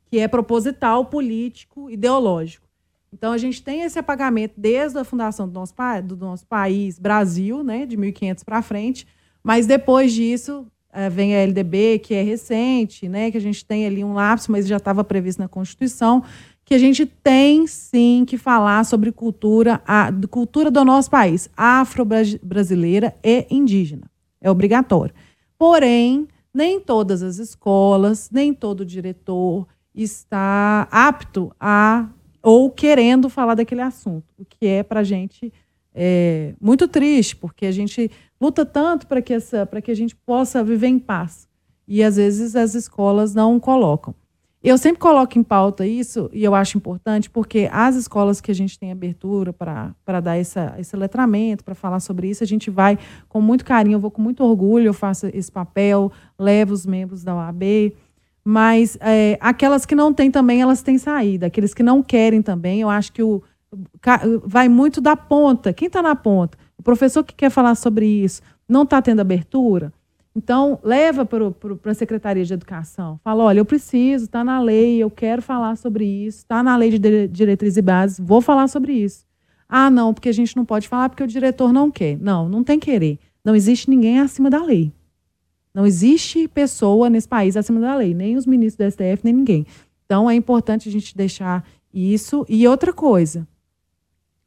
que 0.07 0.19
é 0.19 0.27
proposital, 0.27 1.05
político, 1.07 1.91
ideológico. 1.91 2.68
Então, 3.13 3.33
a 3.33 3.39
gente 3.39 3.63
tem 3.63 3.83
esse 3.83 3.99
apagamento 3.99 4.55
desde 4.57 4.99
a 4.99 5.05
fundação 5.05 5.49
do 5.49 5.55
nosso, 5.55 5.75
do 6.05 6.17
nosso 6.17 6.47
país, 6.47 6.99
Brasil, 6.99 7.65
né, 7.65 7.87
de 7.87 7.97
1500 7.97 8.45
para 8.45 8.63
frente, 8.63 9.07
mas 9.43 9.67
depois 9.67 10.13
disso 10.13 10.67
é, 10.93 11.09
vem 11.09 11.35
a 11.35 11.39
LDB, 11.39 12.01
que 12.01 12.15
é 12.15 12.23
recente, 12.23 13.09
né, 13.09 13.31
que 13.31 13.37
a 13.37 13.41
gente 13.41 13.65
tem 13.65 13.87
ali 13.87 14.05
um 14.05 14.15
lapso, 14.15 14.53
mas 14.53 14.67
já 14.67 14.77
estava 14.77 15.03
previsto 15.03 15.41
na 15.41 15.49
Constituição, 15.49 16.23
que 16.65 16.75
a 16.75 16.79
gente 16.79 17.07
tem 17.07 17.67
sim 17.67 18.25
que 18.27 18.37
falar 18.37 18.85
sobre 18.85 19.11
cultura, 19.11 19.81
a 19.87 20.11
cultura 20.29 20.71
do 20.71 20.85
nosso 20.85 21.11
país, 21.11 21.49
afro-brasileira 21.57 23.15
e 23.25 23.47
indígena. 23.51 24.11
É 24.39 24.51
obrigatório. 24.51 25.15
Porém, 25.59 26.29
nem 26.53 26.79
todas 26.79 27.23
as 27.23 27.39
escolas, 27.39 28.29
nem 28.31 28.53
todo 28.53 28.85
diretor 28.85 29.67
está 29.95 30.87
apto 30.91 31.51
a 31.59 32.09
ou 32.43 32.71
querendo 32.71 33.29
falar 33.29 33.55
daquele 33.55 33.83
assunto, 33.83 34.27
o 34.39 34.45
que 34.45 34.67
é 34.67 34.83
para 34.83 35.01
a 35.01 35.05
gente 35.05 35.53
é, 35.95 36.55
muito 36.61 36.87
triste, 36.87 37.35
porque 37.35 37.67
a 37.67 37.73
gente 37.73 38.11
luta 38.41 38.65
tanto 38.65 39.07
para 39.07 39.21
que, 39.21 39.35
essa, 39.35 39.69
que 39.83 39.91
a 39.91 39.97
gente 39.97 40.15
possa 40.15 40.63
viver 40.63 40.87
em 40.87 40.99
paz. 40.99 41.49
E 41.87 42.03
às 42.03 42.17
vezes 42.17 42.55
as 42.55 42.75
escolas 42.75 43.35
não 43.35 43.59
colocam. 43.59 44.15
Eu 44.63 44.77
sempre 44.77 45.01
coloco 45.01 45.39
em 45.39 45.43
pauta 45.43 45.87
isso, 45.87 46.29
e 46.33 46.43
eu 46.43 46.53
acho 46.53 46.77
importante, 46.77 47.31
porque 47.31 47.69
as 47.73 47.95
escolas 47.95 48.41
que 48.41 48.51
a 48.51 48.55
gente 48.55 48.77
tem 48.77 48.91
abertura 48.91 49.53
para 49.53 50.21
dar 50.21 50.37
essa, 50.37 50.75
esse 50.79 50.97
letramento, 50.97 51.63
para 51.63 51.77
falar 51.77 52.01
sobre 52.01 52.29
isso, 52.29 52.43
a 52.43 52.47
gente 52.47 52.69
vai 52.69 52.99
com 53.29 53.41
muito 53.41 53.65
carinho, 53.65 53.95
eu 53.95 54.01
vou 54.01 54.11
com 54.11 54.21
muito 54.21 54.43
orgulho, 54.43 54.87
eu 54.87 54.95
faço 54.95 55.29
esse 55.33 55.51
papel, 55.51 56.11
levo 56.37 56.75
os 56.75 56.85
membros 56.85 57.23
da 57.23 57.37
OAB, 57.37 57.95
mas 58.51 58.97
é, 59.03 59.37
aquelas 59.43 59.85
que 59.85 59.95
não 59.95 60.11
têm 60.11 60.31
também, 60.31 60.63
elas 60.63 60.81
têm 60.81 60.97
saída. 60.97 61.49
Aqueles 61.49 61.75
que 61.75 61.83
não 61.83 62.03
querem 62.03 62.41
também, 62.41 62.81
eu 62.81 62.89
acho 62.89 63.13
que 63.13 63.23
o, 63.23 63.43
vai 64.43 64.71
muito 64.71 65.03
da 65.03 65.15
ponta. 65.15 65.71
Quem 65.71 65.87
está 65.87 66.01
na 66.01 66.17
ponta? 66.17 66.57
O 66.79 66.83
professor 66.83 67.23
que 67.23 67.35
quer 67.35 67.51
falar 67.51 67.75
sobre 67.75 68.07
isso 68.07 68.41
não 68.67 68.85
está 68.85 69.03
tendo 69.03 69.21
abertura? 69.21 69.93
Então, 70.35 70.79
leva 70.83 71.27
para 71.27 71.91
a 71.91 71.95
Secretaria 71.95 72.43
de 72.43 72.55
Educação. 72.55 73.21
Fala, 73.23 73.45
olha, 73.45 73.59
eu 73.61 73.67
preciso, 73.67 74.25
está 74.25 74.43
na 74.43 74.59
lei, 74.63 74.97
eu 74.97 75.11
quero 75.11 75.43
falar 75.43 75.77
sobre 75.77 76.07
isso, 76.07 76.39
está 76.39 76.63
na 76.63 76.75
lei 76.75 76.99
de 76.99 77.29
diretrizes 77.29 77.77
e 77.77 77.83
bases, 77.83 78.19
vou 78.19 78.41
falar 78.41 78.67
sobre 78.69 78.95
isso. 78.95 79.27
Ah, 79.69 79.91
não, 79.91 80.15
porque 80.15 80.31
a 80.31 80.33
gente 80.33 80.57
não 80.57 80.65
pode 80.65 80.89
falar 80.89 81.11
porque 81.11 81.23
o 81.23 81.27
diretor 81.27 81.71
não 81.71 81.91
quer. 81.91 82.17
Não, 82.19 82.49
não 82.49 82.65
tem 82.65 82.81
querer. 82.81 83.19
Não 83.45 83.55
existe 83.55 83.91
ninguém 83.91 84.21
acima 84.21 84.49
da 84.49 84.63
lei. 84.63 84.91
Não 85.79 85.87
existe 85.87 86.49
pessoa 86.49 87.09
nesse 87.09 87.29
país 87.29 87.57
acima 87.57 87.79
da 87.79 87.95
lei, 87.95 88.13
nem 88.13 88.35
os 88.35 88.47
ministros 88.47 88.85
do 88.85 88.91
STF, 88.91 89.21
nem 89.23 89.33
ninguém. 89.33 89.65
Então 90.05 90.29
é 90.29 90.35
importante 90.35 90.89
a 90.89 90.91
gente 90.91 91.17
deixar 91.17 91.65
isso. 91.95 92.45
E 92.49 92.67
outra 92.67 92.93
coisa, 92.93 93.47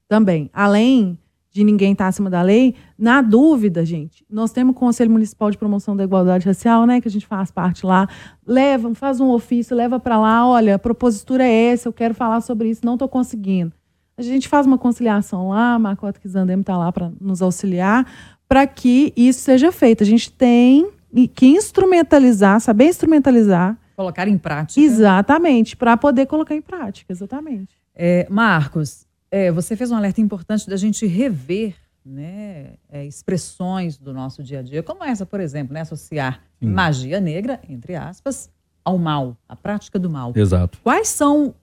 também, 0.10 0.50
além 0.52 1.18
de 1.50 1.64
ninguém 1.64 1.94
estar 1.94 2.08
acima 2.08 2.30
da 2.30 2.42
lei, 2.42 2.76
na 2.98 3.22
dúvida, 3.22 3.86
gente, 3.86 4.26
nós 4.30 4.52
temos 4.52 4.76
o 4.76 4.78
Conselho 4.78 5.10
Municipal 5.10 5.50
de 5.50 5.58
Promoção 5.58 5.96
da 5.96 6.04
Igualdade 6.04 6.46
Racial, 6.46 6.86
né, 6.86 7.00
que 7.00 7.08
a 7.08 7.12
gente 7.12 7.26
faz 7.26 7.50
parte 7.50 7.86
lá, 7.86 8.10
leva, 8.46 8.94
faz 8.94 9.22
um 9.22 9.30
ofício, 9.30 9.74
leva 9.74 10.02
para 10.02 10.20
lá, 10.20 10.46
olha, 10.46 10.76
a 10.76 10.80
propositura 10.80 11.46
é 11.46 11.68
essa, 11.68 11.88
eu 11.88 11.94
quero 11.94 12.14
falar 12.14 12.42
sobre 12.42 12.70
isso, 12.70 12.82
não 12.84 12.96
estou 12.96 13.08
conseguindo. 13.08 13.72
A 14.18 14.22
gente 14.22 14.50
faz 14.50 14.68
uma 14.68 14.78
conciliação 14.78 15.48
lá, 15.48 15.76
a 15.76 15.80
Macota 15.80 16.20
Kizandem 16.20 16.60
está 16.60 16.78
lá 16.78 16.92
para 16.92 17.10
nos 17.22 17.42
auxiliar, 17.42 18.06
para 18.50 18.68
que 18.68 19.14
isso 19.16 19.40
seja 19.40 19.72
feito. 19.72 20.04
A 20.04 20.06
gente 20.06 20.30
tem 20.30 20.92
que 21.34 21.46
instrumentalizar, 21.48 22.60
saber 22.60 22.86
instrumentalizar. 22.86 23.78
Colocar 23.96 24.28
em 24.28 24.38
prática. 24.38 24.80
Exatamente, 24.80 25.76
para 25.76 25.96
poder 25.98 26.26
colocar 26.26 26.56
em 26.56 26.62
prática, 26.62 27.12
exatamente. 27.12 27.76
É, 27.94 28.26
Marcos, 28.30 29.06
é, 29.30 29.52
você 29.52 29.76
fez 29.76 29.92
um 29.92 29.96
alerta 29.96 30.22
importante 30.22 30.70
da 30.70 30.78
gente 30.78 31.06
rever 31.06 31.76
né, 32.06 32.74
é, 32.90 33.06
expressões 33.06 33.98
do 33.98 34.14
nosso 34.14 34.44
dia 34.44 34.60
a 34.60 34.62
dia, 34.62 34.82
como 34.82 35.04
essa, 35.04 35.26
por 35.26 35.40
exemplo, 35.40 35.74
né, 35.74 35.82
associar 35.82 36.42
Sim. 36.60 36.70
magia 36.70 37.20
negra, 37.20 37.60
entre 37.70 37.96
aspas, 37.96 38.50
ao 38.84 38.98
mal, 38.98 39.38
à 39.48 39.56
prática 39.56 40.00
do 40.00 40.10
mal. 40.10 40.34
Exato. 40.36 40.80
Quais 40.84 41.08
são 41.08 41.54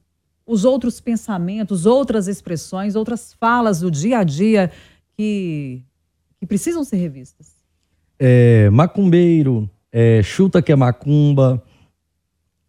os 0.47 0.65
outros 0.65 1.01
pensamentos, 1.01 1.85
outras 1.85 2.29
expressões, 2.29 2.95
outras 2.95 3.35
falas 3.35 3.81
do 3.81 3.91
dia 3.91 4.19
a 4.19 4.25
dia 4.25 4.71
que, 5.17 5.83
que 6.39 6.47
precisam 6.47 6.85
ser 6.85 6.97
revistas? 6.97 7.58
É, 8.19 8.69
macumbeiro, 8.71 9.69
é, 9.93 10.23
chuta 10.23 10.61
que 10.61 10.73
é 10.73 10.77
macumba. 10.77 11.63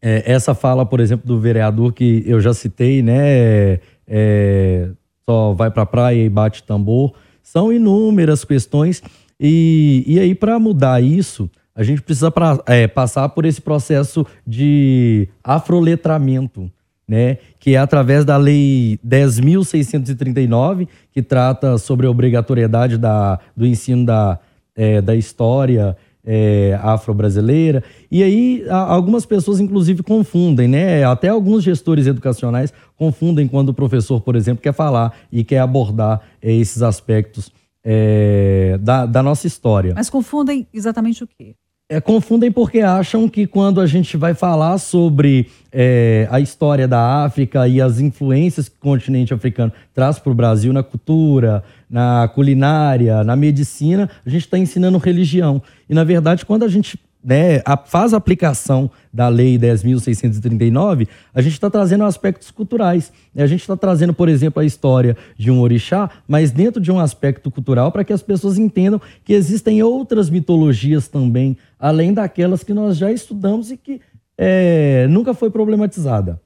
É, 0.01 0.31
essa 0.31 0.53
fala, 0.53 0.85
por 0.85 0.99
exemplo, 0.99 1.27
do 1.27 1.39
vereador 1.39 1.91
que 1.93 2.23
eu 2.25 2.39
já 2.39 2.53
citei, 2.53 3.01
né? 3.01 3.79
É, 4.07 4.89
só 5.29 5.53
vai 5.53 5.69
para 5.69 5.83
a 5.83 5.85
praia 5.85 6.23
e 6.23 6.29
bate 6.29 6.63
tambor. 6.63 7.13
São 7.43 7.73
inúmeras 7.73 8.43
questões. 8.43 9.01
E, 9.39 10.03
e 10.07 10.19
aí, 10.19 10.33
para 10.33 10.59
mudar 10.59 11.01
isso, 11.01 11.49
a 11.75 11.83
gente 11.83 12.01
precisa 12.01 12.31
pra, 12.31 12.61
é, 12.65 12.87
passar 12.87 13.29
por 13.29 13.45
esse 13.45 13.61
processo 13.61 14.25
de 14.45 15.29
afroletramento, 15.43 16.71
né? 17.07 17.37
Que 17.59 17.75
é 17.75 17.77
através 17.77 18.25
da 18.25 18.37
Lei 18.37 18.99
10.639, 19.05 20.87
que 21.11 21.21
trata 21.21 21.77
sobre 21.77 22.05
a 22.05 22.11
obrigatoriedade 22.11 22.97
da, 22.97 23.39
do 23.55 23.65
ensino 23.65 24.05
da 24.05 24.39
é, 24.79 25.01
da 25.01 25.13
história 25.13 25.97
é, 26.23 26.79
afro-brasileira. 26.81 27.83
E 28.09 28.23
aí 28.23 28.65
algumas 28.69 29.25
pessoas, 29.25 29.59
inclusive, 29.59 30.01
confundem, 30.01 30.69
né? 30.69 31.03
Até 31.03 31.27
alguns 31.27 31.65
gestores 31.65 32.07
educacionais 32.07 32.73
confundem 32.95 33.45
quando 33.45 33.69
o 33.69 33.73
professor, 33.73 34.21
por 34.21 34.37
exemplo, 34.37 34.63
quer 34.63 34.73
falar 34.73 35.13
e 35.29 35.43
quer 35.43 35.59
abordar 35.59 36.21
é, 36.41 36.53
esses 36.53 36.81
aspectos 36.81 37.51
é, 37.83 38.79
da, 38.81 39.05
da 39.05 39.21
nossa 39.21 39.47
história. 39.47 39.93
Mas 39.95 40.09
confundem 40.09 40.65
exatamente 40.73 41.25
o 41.25 41.27
quê? 41.27 41.55
É, 41.91 41.99
confundem 41.99 42.51
porque 42.51 42.81
acham 42.81 43.27
que 43.27 43.47
quando 43.47 43.81
a 43.81 43.87
gente 43.87 44.15
vai 44.15 44.35
falar 44.35 44.77
sobre 44.77 45.49
é, 45.71 46.27
a 46.29 46.39
história 46.39 46.87
da 46.87 47.23
África 47.25 47.67
e 47.67 47.81
as 47.81 47.99
influências 47.99 48.69
que 48.69 48.75
o 48.75 48.79
continente 48.79 49.33
africano 49.33 49.73
traz 49.91 50.19
para 50.19 50.31
o 50.31 50.35
Brasil 50.35 50.71
na 50.71 50.83
cultura, 50.83 51.63
na 51.89 52.27
culinária, 52.27 53.23
na 53.23 53.35
medicina, 53.35 54.07
a 54.23 54.29
gente 54.29 54.45
está 54.45 54.59
ensinando 54.59 54.99
religião. 54.99 55.59
E, 55.89 55.93
na 55.95 56.03
verdade, 56.03 56.45
quando 56.45 56.63
a 56.63 56.67
gente 56.67 56.99
né, 57.23 57.61
a, 57.65 57.75
faz 57.77 58.13
a 58.13 58.17
aplicação 58.17 58.89
da 59.11 59.27
Lei 59.27 59.57
10.639, 59.57 61.07
a 61.33 61.41
gente 61.41 61.53
está 61.53 61.69
trazendo 61.69 62.05
aspectos 62.05 62.49
culturais. 62.51 63.11
A 63.35 63.45
gente 63.45 63.61
está 63.61 63.75
trazendo, 63.75 64.13
por 64.13 64.29
exemplo, 64.29 64.61
a 64.61 64.65
história 64.65 65.17
de 65.37 65.51
um 65.51 65.59
orixá, 65.59 66.09
mas 66.27 66.51
dentro 66.51 66.81
de 66.81 66.91
um 66.91 66.99
aspecto 66.99 67.51
cultural, 67.51 67.91
para 67.91 68.03
que 68.03 68.13
as 68.13 68.21
pessoas 68.21 68.57
entendam 68.57 69.01
que 69.23 69.33
existem 69.33 69.83
outras 69.83 70.29
mitologias 70.29 71.07
também, 71.07 71.57
além 71.77 72.13
daquelas 72.13 72.63
que 72.63 72.73
nós 72.73 72.97
já 72.97 73.11
estudamos 73.11 73.71
e 73.71 73.77
que 73.77 74.01
é, 74.37 75.05
nunca 75.09 75.33
foi 75.33 75.49
problematizada. 75.49 76.41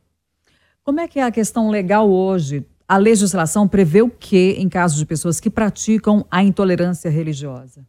Como 0.83 0.99
é 0.99 1.07
que 1.07 1.19
é 1.19 1.23
a 1.23 1.31
questão 1.31 1.69
legal 1.69 2.09
hoje? 2.09 2.65
A 2.87 2.97
legislação 2.97 3.67
prevê 3.67 4.01
o 4.01 4.09
que 4.09 4.51
em 4.59 4.67
caso 4.67 4.97
de 4.97 5.05
pessoas 5.05 5.39
que 5.39 5.49
praticam 5.49 6.25
a 6.29 6.43
intolerância 6.43 7.09
religiosa? 7.09 7.85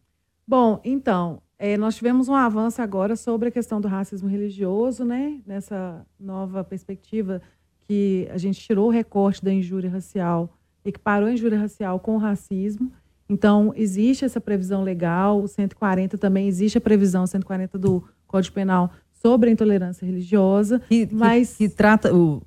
Bom, 0.47 0.81
então, 0.85 1.41
é, 1.59 1.77
nós 1.77 1.97
tivemos 1.97 2.29
um 2.29 2.35
avanço 2.35 2.83
agora 2.83 3.17
sobre 3.17 3.49
a 3.49 3.51
questão 3.51 3.81
do 3.81 3.89
racismo 3.89 4.29
religioso, 4.29 5.05
né? 5.05 5.41
Nessa 5.47 6.05
nova 6.19 6.65
perspectiva 6.65 7.41
que 7.81 8.29
a 8.31 8.39
gente 8.39 8.61
tirou 8.61 8.89
o 8.89 8.91
recorte 8.91 9.45
da 9.45 9.53
injúria 9.53 9.91
racial, 9.91 10.57
equiparou 10.85 11.29
a 11.29 11.33
injúria 11.33 11.59
racial 11.59 12.01
com 12.01 12.17
o 12.17 12.19
racismo. 12.19 12.93
Então, 13.29 13.73
existe 13.77 14.25
essa 14.25 14.41
previsão 14.41 14.83
legal, 14.83 15.43
o 15.43 15.49
140 15.49 16.19
também 16.19 16.47
existe 16.47 16.79
a 16.79 16.81
previsão 16.81 17.27
140 17.27 17.79
do 17.79 18.05
Código 18.27 18.55
Penal 18.55 18.91
sobre 19.13 19.49
a 19.49 19.53
intolerância 19.53 20.05
religiosa, 20.05 20.81
que, 20.81 21.09
mas 21.11 21.57
que, 21.57 21.69
que 21.69 21.75
trata 21.75 22.15
o, 22.15 22.43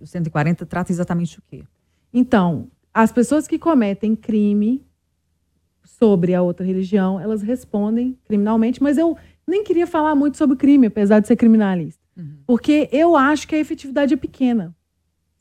o 0.00 0.06
140 0.06 0.64
trata 0.64 0.90
exatamente 0.90 1.38
o 1.38 1.42
quê? 1.42 1.64
Então, 2.12 2.68
as 2.92 3.12
pessoas 3.12 3.46
que 3.46 3.58
cometem 3.58 4.16
crime 4.16 4.82
sobre 5.84 6.34
a 6.34 6.42
outra 6.42 6.64
religião, 6.64 7.20
elas 7.20 7.42
respondem 7.42 8.18
criminalmente, 8.24 8.82
mas 8.82 8.98
eu 8.98 9.16
nem 9.46 9.62
queria 9.62 9.86
falar 9.86 10.14
muito 10.14 10.36
sobre 10.36 10.56
crime, 10.56 10.86
apesar 10.86 11.20
de 11.20 11.28
ser 11.28 11.36
criminalista. 11.36 12.00
Uhum. 12.16 12.36
Porque 12.46 12.88
eu 12.90 13.16
acho 13.16 13.46
que 13.46 13.54
a 13.54 13.58
efetividade 13.58 14.14
é 14.14 14.16
pequena, 14.16 14.74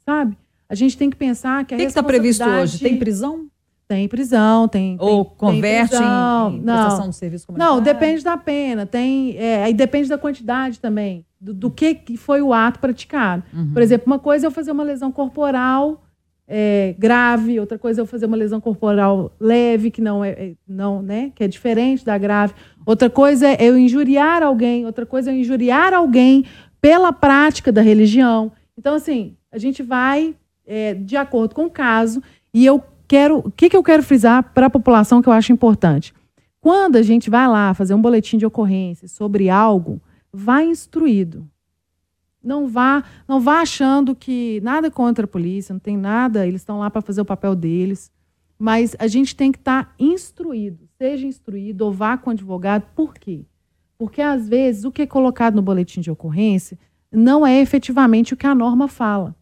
sabe? 0.05 0.37
A 0.67 0.75
gente 0.75 0.97
tem 0.97 1.09
que 1.09 1.15
pensar 1.15 1.65
que 1.65 1.73
a 1.73 1.77
O 1.77 1.79
que 1.79 1.85
está 1.85 2.03
previsto 2.03 2.43
hoje? 2.43 2.79
Tem 2.79 2.97
prisão? 2.97 3.47
Tem 3.87 4.07
prisão, 4.07 4.67
tem. 4.67 4.97
Ou 4.99 5.25
tem, 5.25 5.35
converte 5.37 5.97
tem 5.97 6.05
em, 6.05 6.57
em 6.57 6.63
prestação 6.63 7.09
de 7.09 7.15
serviço 7.15 7.45
comunitário? 7.45 7.75
Não, 7.75 7.81
depende 7.81 8.23
da 8.23 8.37
pena. 8.37 8.85
Tem, 8.85 9.37
é, 9.37 9.63
aí 9.63 9.73
depende 9.73 10.09
da 10.09 10.17
quantidade 10.17 10.79
também, 10.79 11.25
do, 11.39 11.53
do 11.53 11.69
que, 11.69 11.93
que 11.93 12.17
foi 12.17 12.41
o 12.41 12.53
ato 12.53 12.79
praticado. 12.79 13.43
Uhum. 13.53 13.73
Por 13.73 13.81
exemplo, 13.81 14.07
uma 14.07 14.19
coisa 14.19 14.45
é 14.45 14.47
eu 14.47 14.51
fazer 14.51 14.71
uma 14.71 14.83
lesão 14.83 15.11
corporal 15.11 16.02
é, 16.47 16.95
grave, 16.97 17.59
outra 17.59 17.77
coisa 17.77 17.99
é 17.99 18.03
eu 18.03 18.05
fazer 18.05 18.25
uma 18.25 18.37
lesão 18.37 18.59
corporal 18.59 19.31
leve, 19.39 19.89
que 19.89 20.01
não 20.01 20.23
é, 20.23 20.29
é, 20.31 20.53
não, 20.67 21.01
né, 21.01 21.31
que 21.35 21.43
é 21.43 21.47
diferente 21.47 22.03
da 22.03 22.17
grave. 22.17 22.53
Outra 22.85 23.09
coisa 23.09 23.47
é 23.47 23.57
eu 23.59 23.77
injuriar 23.77 24.43
alguém, 24.43 24.85
outra 24.85 25.05
coisa 25.05 25.31
é 25.31 25.33
eu 25.33 25.39
injuriar 25.39 25.93
alguém 25.93 26.45
pela 26.81 27.13
prática 27.13 27.71
da 27.71 27.81
religião. 27.81 28.51
Então, 28.77 28.95
assim, 28.95 29.35
a 29.51 29.57
gente 29.57 29.81
vai 29.81 30.35
é, 30.65 30.93
de 30.93 31.15
acordo 31.15 31.55
com 31.55 31.65
o 31.65 31.69
caso, 31.69 32.21
e 32.53 32.65
eu 32.65 32.83
quero. 33.07 33.39
O 33.39 33.51
que, 33.51 33.69
que 33.69 33.77
eu 33.77 33.83
quero 33.83 34.03
frisar 34.03 34.53
para 34.53 34.67
a 34.67 34.69
população 34.69 35.21
que 35.21 35.27
eu 35.27 35.33
acho 35.33 35.51
importante? 35.51 36.13
Quando 36.59 36.95
a 36.95 37.01
gente 37.01 37.29
vai 37.29 37.47
lá 37.47 37.73
fazer 37.73 37.93
um 37.93 38.01
boletim 38.01 38.37
de 38.37 38.45
ocorrência 38.45 39.07
sobre 39.07 39.49
algo, 39.49 40.01
vai 40.31 40.65
instruído. 40.65 41.47
Não 42.43 42.67
vá, 42.67 43.03
não 43.27 43.39
vá 43.39 43.61
achando 43.61 44.13
que 44.13 44.59
nada 44.61 44.91
contra 44.91 45.25
a 45.25 45.27
polícia, 45.27 45.71
não 45.71 45.79
tem 45.79 45.95
nada, 45.95 46.45
eles 46.45 46.61
estão 46.61 46.79
lá 46.79 46.91
para 46.91 47.01
fazer 47.01 47.21
o 47.21 47.25
papel 47.25 47.55
deles. 47.55 48.11
Mas 48.59 48.95
a 48.99 49.07
gente 49.07 49.35
tem 49.35 49.51
que 49.51 49.57
estar 49.57 49.85
tá 49.85 49.93
instruído, 49.97 50.87
seja 50.97 51.25
instruído 51.25 51.83
ou 51.83 51.91
vá 51.91 52.17
com 52.17 52.29
o 52.29 52.33
advogado. 52.33 52.85
Por 52.95 53.13
quê? 53.13 53.45
Porque 53.97 54.21
às 54.21 54.47
vezes 54.49 54.83
o 54.83 54.91
que 54.91 55.03
é 55.03 55.07
colocado 55.07 55.55
no 55.55 55.61
boletim 55.61 56.01
de 56.01 56.11
ocorrência 56.11 56.77
não 57.11 57.45
é 57.45 57.61
efetivamente 57.61 58.33
o 58.33 58.37
que 58.37 58.47
a 58.47 58.55
norma 58.55 58.87
fala. 58.87 59.35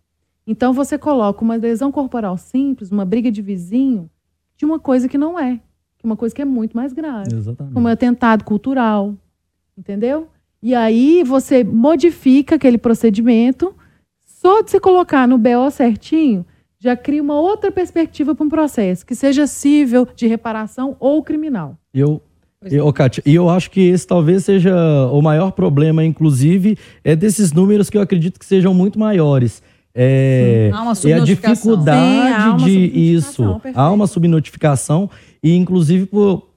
Então 0.45 0.73
você 0.73 0.97
coloca 0.97 1.43
uma 1.43 1.55
lesão 1.55 1.91
corporal 1.91 2.37
simples, 2.37 2.91
uma 2.91 3.05
briga 3.05 3.31
de 3.31 3.41
vizinho, 3.41 4.09
de 4.57 4.65
uma 4.65 4.79
coisa 4.79 5.07
que 5.07 5.17
não 5.17 5.39
é, 5.39 5.59
uma 6.03 6.17
coisa 6.17 6.35
que 6.35 6.41
é 6.41 6.45
muito 6.45 6.75
mais 6.75 6.93
grave, 6.93 7.33
Exatamente. 7.33 7.73
como 7.73 7.87
um 7.87 7.91
atentado 7.91 8.43
cultural, 8.43 9.15
entendeu? 9.77 10.27
E 10.61 10.75
aí 10.75 11.23
você 11.23 11.63
modifica 11.63 12.55
aquele 12.55 12.77
procedimento, 12.77 13.73
só 14.25 14.61
de 14.61 14.71
você 14.71 14.79
colocar 14.79 15.27
no 15.27 15.37
BO 15.37 15.69
certinho, 15.71 16.45
já 16.79 16.95
cria 16.95 17.21
uma 17.21 17.39
outra 17.39 17.71
perspectiva 17.71 18.33
para 18.33 18.45
um 18.45 18.49
processo, 18.49 19.05
que 19.05 19.15
seja 19.15 19.45
cível, 19.47 20.07
de 20.15 20.27
reparação 20.27 20.95
ou 20.99 21.21
criminal. 21.23 21.77
Eu 21.93 22.21
eu, 22.63 22.93
Kátia, 22.93 23.23
e 23.25 23.33
eu 23.33 23.49
acho 23.49 23.71
que 23.71 23.81
esse 23.81 24.05
talvez 24.05 24.45
seja 24.45 24.75
o 25.11 25.19
maior 25.19 25.51
problema, 25.51 26.05
inclusive, 26.05 26.77
é 27.03 27.15
desses 27.15 27.51
números 27.51 27.89
que 27.89 27.97
eu 27.97 28.01
acredito 28.03 28.39
que 28.39 28.45
sejam 28.45 28.71
muito 28.71 28.99
maiores. 28.99 29.63
É, 29.95 30.69
há 30.71 30.83
uma 30.83 30.93
é 31.05 31.13
a 31.13 31.19
dificuldade 31.19 31.99
Sim, 31.99 32.33
há 32.33 32.55
de 32.55 33.13
isso. 33.15 33.53
Perfeito. 33.53 33.79
Há 33.79 33.91
uma 33.91 34.05
subnotificação, 34.05 35.09
e 35.41 35.55
inclusive 35.55 36.05
por, 36.05 36.50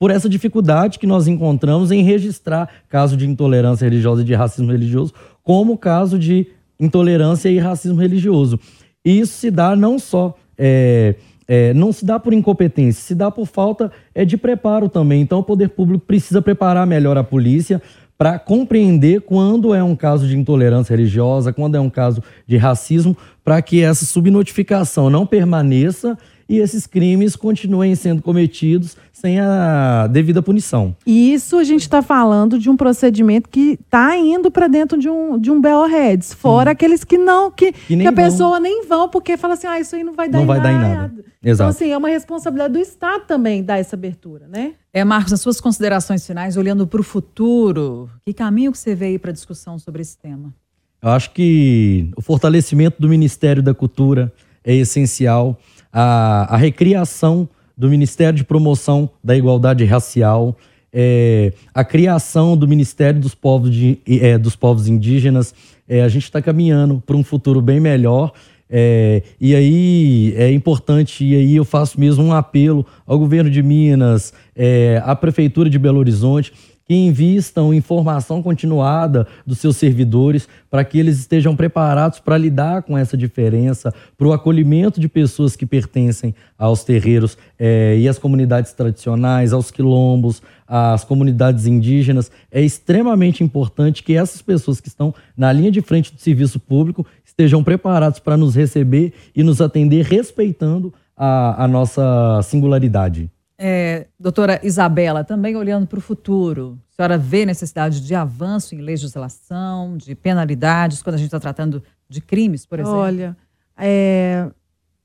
por 0.00 0.10
essa 0.10 0.30
dificuldade 0.30 0.98
que 0.98 1.06
nós 1.06 1.28
encontramos 1.28 1.92
em 1.92 2.02
registrar 2.02 2.70
caso 2.88 3.18
de 3.18 3.28
intolerância 3.28 3.84
religiosa 3.84 4.22
e 4.22 4.24
de 4.24 4.34
racismo 4.34 4.72
religioso, 4.72 5.12
como 5.44 5.76
caso 5.76 6.18
de 6.18 6.46
intolerância 6.80 7.50
e 7.50 7.58
racismo 7.58 8.00
religioso. 8.00 8.58
E 9.04 9.20
isso 9.20 9.34
se 9.34 9.50
dá 9.50 9.76
não 9.76 9.98
só. 9.98 10.34
É, 10.56 11.16
é, 11.46 11.74
não 11.74 11.92
se 11.92 12.04
dá 12.04 12.18
por 12.18 12.32
incompetência, 12.32 13.02
se 13.02 13.14
dá 13.14 13.30
por 13.30 13.44
falta 13.44 13.90
é, 14.14 14.24
de 14.24 14.36
preparo 14.36 14.88
também. 14.88 15.20
Então, 15.20 15.40
o 15.40 15.42
poder 15.42 15.68
público 15.70 16.06
precisa 16.06 16.40
preparar 16.40 16.86
melhor 16.86 17.18
a 17.18 17.24
polícia 17.24 17.82
para 18.16 18.38
compreender 18.38 19.22
quando 19.22 19.74
é 19.74 19.82
um 19.82 19.96
caso 19.96 20.28
de 20.28 20.36
intolerância 20.36 20.94
religiosa, 20.94 21.52
quando 21.52 21.74
é 21.74 21.80
um 21.80 21.90
caso 21.90 22.22
de 22.46 22.56
racismo, 22.56 23.16
para 23.42 23.60
que 23.60 23.82
essa 23.82 24.04
subnotificação 24.04 25.10
não 25.10 25.26
permaneça 25.26 26.16
e 26.50 26.58
esses 26.58 26.84
crimes 26.84 27.36
continuem 27.36 27.94
sendo 27.94 28.20
cometidos 28.20 28.96
sem 29.12 29.38
a 29.38 30.08
devida 30.08 30.42
punição. 30.42 30.96
E 31.06 31.32
isso 31.32 31.56
a 31.56 31.62
gente 31.62 31.82
está 31.82 32.02
falando 32.02 32.58
de 32.58 32.68
um 32.68 32.76
procedimento 32.76 33.48
que 33.48 33.78
está 33.80 34.16
indo 34.16 34.50
para 34.50 34.66
dentro 34.66 34.98
de 34.98 35.08
um, 35.08 35.38
de 35.38 35.48
um 35.48 35.60
BO 35.60 35.86
Reds, 35.86 36.34
fora 36.34 36.70
Sim. 36.70 36.72
aqueles 36.72 37.04
que 37.04 37.16
não, 37.16 37.52
que, 37.52 37.70
que, 37.70 37.96
que 37.96 38.06
a 38.06 38.12
pessoa 38.12 38.58
nem 38.58 38.84
vão, 38.84 39.08
porque 39.08 39.36
fala 39.36 39.54
assim, 39.54 39.68
ah, 39.68 39.78
isso 39.78 39.94
aí 39.94 40.02
não 40.02 40.12
vai 40.12 40.28
dar, 40.28 40.38
não 40.38 40.44
em, 40.44 40.46
vai 40.48 40.58
nada. 40.58 40.70
dar 40.70 40.74
em 40.74 40.94
nada. 40.96 41.14
Então, 41.14 41.24
Exato. 41.50 41.70
Então, 41.70 41.86
assim, 41.86 41.92
é 41.92 41.96
uma 41.96 42.08
responsabilidade 42.08 42.72
do 42.72 42.80
Estado 42.80 43.22
também 43.28 43.62
dar 43.62 43.78
essa 43.78 43.94
abertura, 43.94 44.48
né? 44.48 44.72
É, 44.92 45.04
Marcos, 45.04 45.32
as 45.32 45.40
suas 45.40 45.60
considerações 45.60 46.26
finais, 46.26 46.56
olhando 46.56 46.84
para 46.84 47.00
o 47.00 47.04
futuro, 47.04 48.10
que 48.26 48.34
caminho 48.34 48.72
que 48.72 48.78
você 48.78 48.92
vê 48.92 49.06
aí 49.06 49.18
para 49.20 49.30
discussão 49.30 49.78
sobre 49.78 50.02
esse 50.02 50.18
tema? 50.18 50.52
Eu 51.00 51.10
acho 51.10 51.30
que 51.30 52.10
o 52.16 52.20
fortalecimento 52.20 53.00
do 53.00 53.08
Ministério 53.08 53.62
da 53.62 53.72
Cultura 53.72 54.32
é 54.64 54.74
essencial 54.74 55.56
a, 55.92 56.54
a 56.54 56.56
recriação 56.56 57.48
do 57.76 57.88
Ministério 57.88 58.36
de 58.36 58.44
Promoção 58.44 59.08
da 59.22 59.36
Igualdade 59.36 59.84
Racial, 59.84 60.56
é, 60.92 61.52
a 61.72 61.84
criação 61.84 62.56
do 62.56 62.66
Ministério 62.66 63.20
dos 63.20 63.34
Povos, 63.34 63.70
de, 63.70 63.98
é, 64.06 64.36
dos 64.36 64.56
povos 64.56 64.88
Indígenas. 64.88 65.54
É, 65.88 66.02
a 66.02 66.08
gente 66.08 66.24
está 66.24 66.42
caminhando 66.42 67.02
para 67.04 67.16
um 67.16 67.24
futuro 67.24 67.60
bem 67.60 67.80
melhor. 67.80 68.32
É, 68.72 69.22
e 69.40 69.54
aí 69.54 70.32
é 70.36 70.52
importante, 70.52 71.24
e 71.24 71.34
aí 71.34 71.56
eu 71.56 71.64
faço 71.64 71.98
mesmo 71.98 72.22
um 72.22 72.32
apelo 72.32 72.86
ao 73.04 73.18
governo 73.18 73.50
de 73.50 73.62
Minas, 73.62 74.32
é, 74.54 75.02
à 75.04 75.16
Prefeitura 75.16 75.68
de 75.68 75.76
Belo 75.76 75.98
Horizonte, 75.98 76.52
que 76.90 76.94
invistam 76.96 77.72
em 77.72 77.80
formação 77.80 78.42
continuada 78.42 79.24
dos 79.46 79.58
seus 79.58 79.76
servidores 79.76 80.48
para 80.68 80.82
que 80.84 80.98
eles 80.98 81.20
estejam 81.20 81.54
preparados 81.54 82.18
para 82.18 82.36
lidar 82.36 82.82
com 82.82 82.98
essa 82.98 83.16
diferença, 83.16 83.94
para 84.18 84.26
o 84.26 84.32
acolhimento 84.32 84.98
de 84.98 85.08
pessoas 85.08 85.54
que 85.54 85.64
pertencem 85.64 86.34
aos 86.58 86.82
terreiros 86.82 87.38
é, 87.56 87.96
e 87.96 88.08
às 88.08 88.18
comunidades 88.18 88.72
tradicionais, 88.72 89.52
aos 89.52 89.70
quilombos, 89.70 90.42
às 90.66 91.04
comunidades 91.04 91.64
indígenas. 91.64 92.28
É 92.50 92.60
extremamente 92.60 93.44
importante 93.44 94.02
que 94.02 94.16
essas 94.16 94.42
pessoas 94.42 94.80
que 94.80 94.88
estão 94.88 95.14
na 95.36 95.52
linha 95.52 95.70
de 95.70 95.80
frente 95.80 96.12
do 96.12 96.20
serviço 96.20 96.58
público 96.58 97.06
estejam 97.24 97.62
preparados 97.62 98.18
para 98.18 98.36
nos 98.36 98.56
receber 98.56 99.12
e 99.32 99.44
nos 99.44 99.60
atender 99.60 100.04
respeitando 100.04 100.92
a, 101.16 101.62
a 101.62 101.68
nossa 101.68 102.40
singularidade. 102.42 103.30
É, 103.62 104.06
doutora 104.18 104.58
Isabela, 104.62 105.22
também 105.22 105.54
olhando 105.54 105.86
para 105.86 105.98
o 105.98 106.00
futuro, 106.00 106.78
a 106.88 106.94
senhora 106.94 107.18
vê 107.18 107.44
necessidade 107.44 108.00
de 108.00 108.14
avanço 108.14 108.74
em 108.74 108.80
legislação, 108.80 109.98
de 109.98 110.14
penalidades, 110.14 111.02
quando 111.02 111.16
a 111.16 111.18
gente 111.18 111.26
está 111.26 111.38
tratando 111.38 111.82
de 112.08 112.22
crimes, 112.22 112.64
por 112.64 112.78
exemplo? 112.78 112.98
Olha, 112.98 113.36
é, 113.76 114.50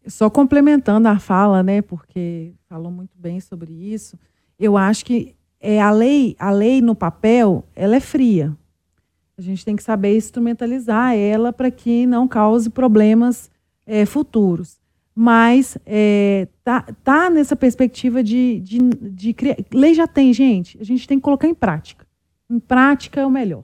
só 0.08 0.30
complementando 0.30 1.10
a 1.10 1.20
fala, 1.20 1.62
né, 1.62 1.82
porque 1.82 2.54
falou 2.70 2.90
muito 2.90 3.18
bem 3.18 3.42
sobre 3.42 3.74
isso, 3.74 4.18
eu 4.58 4.78
acho 4.78 5.04
que 5.04 5.36
é, 5.60 5.82
a 5.82 5.92
lei, 5.92 6.34
a 6.40 6.50
lei 6.50 6.82
no 6.82 6.96
papel, 6.96 7.66
ela 7.76 7.98
é 7.98 8.00
fria. 8.00 8.56
A 9.38 9.42
gente 9.42 9.66
tem 9.66 9.76
que 9.76 9.84
saber 9.84 10.16
instrumentalizar 10.16 11.14
ela 11.14 11.52
para 11.52 11.70
que 11.70 12.06
não 12.06 12.26
cause 12.26 12.70
problemas 12.70 13.52
é, 13.86 14.06
futuros. 14.06 14.78
Mas 15.16 15.78
é, 15.86 16.48
tá, 16.62 16.82
tá 17.04 17.30
nessa 17.30 17.56
perspectiva 17.56 18.22
de, 18.22 18.60
de, 18.60 18.80
de 18.80 19.34
criar. 19.34 19.56
Lei 19.74 19.94
já 19.94 20.06
tem, 20.06 20.34
gente. 20.34 20.78
A 20.80 20.84
gente 20.84 21.08
tem 21.08 21.18
que 21.18 21.24
colocar 21.24 21.48
em 21.48 21.54
prática. 21.54 22.06
Em 22.50 22.60
prática 22.60 23.22
é 23.22 23.26
o 23.26 23.30
melhor. 23.30 23.64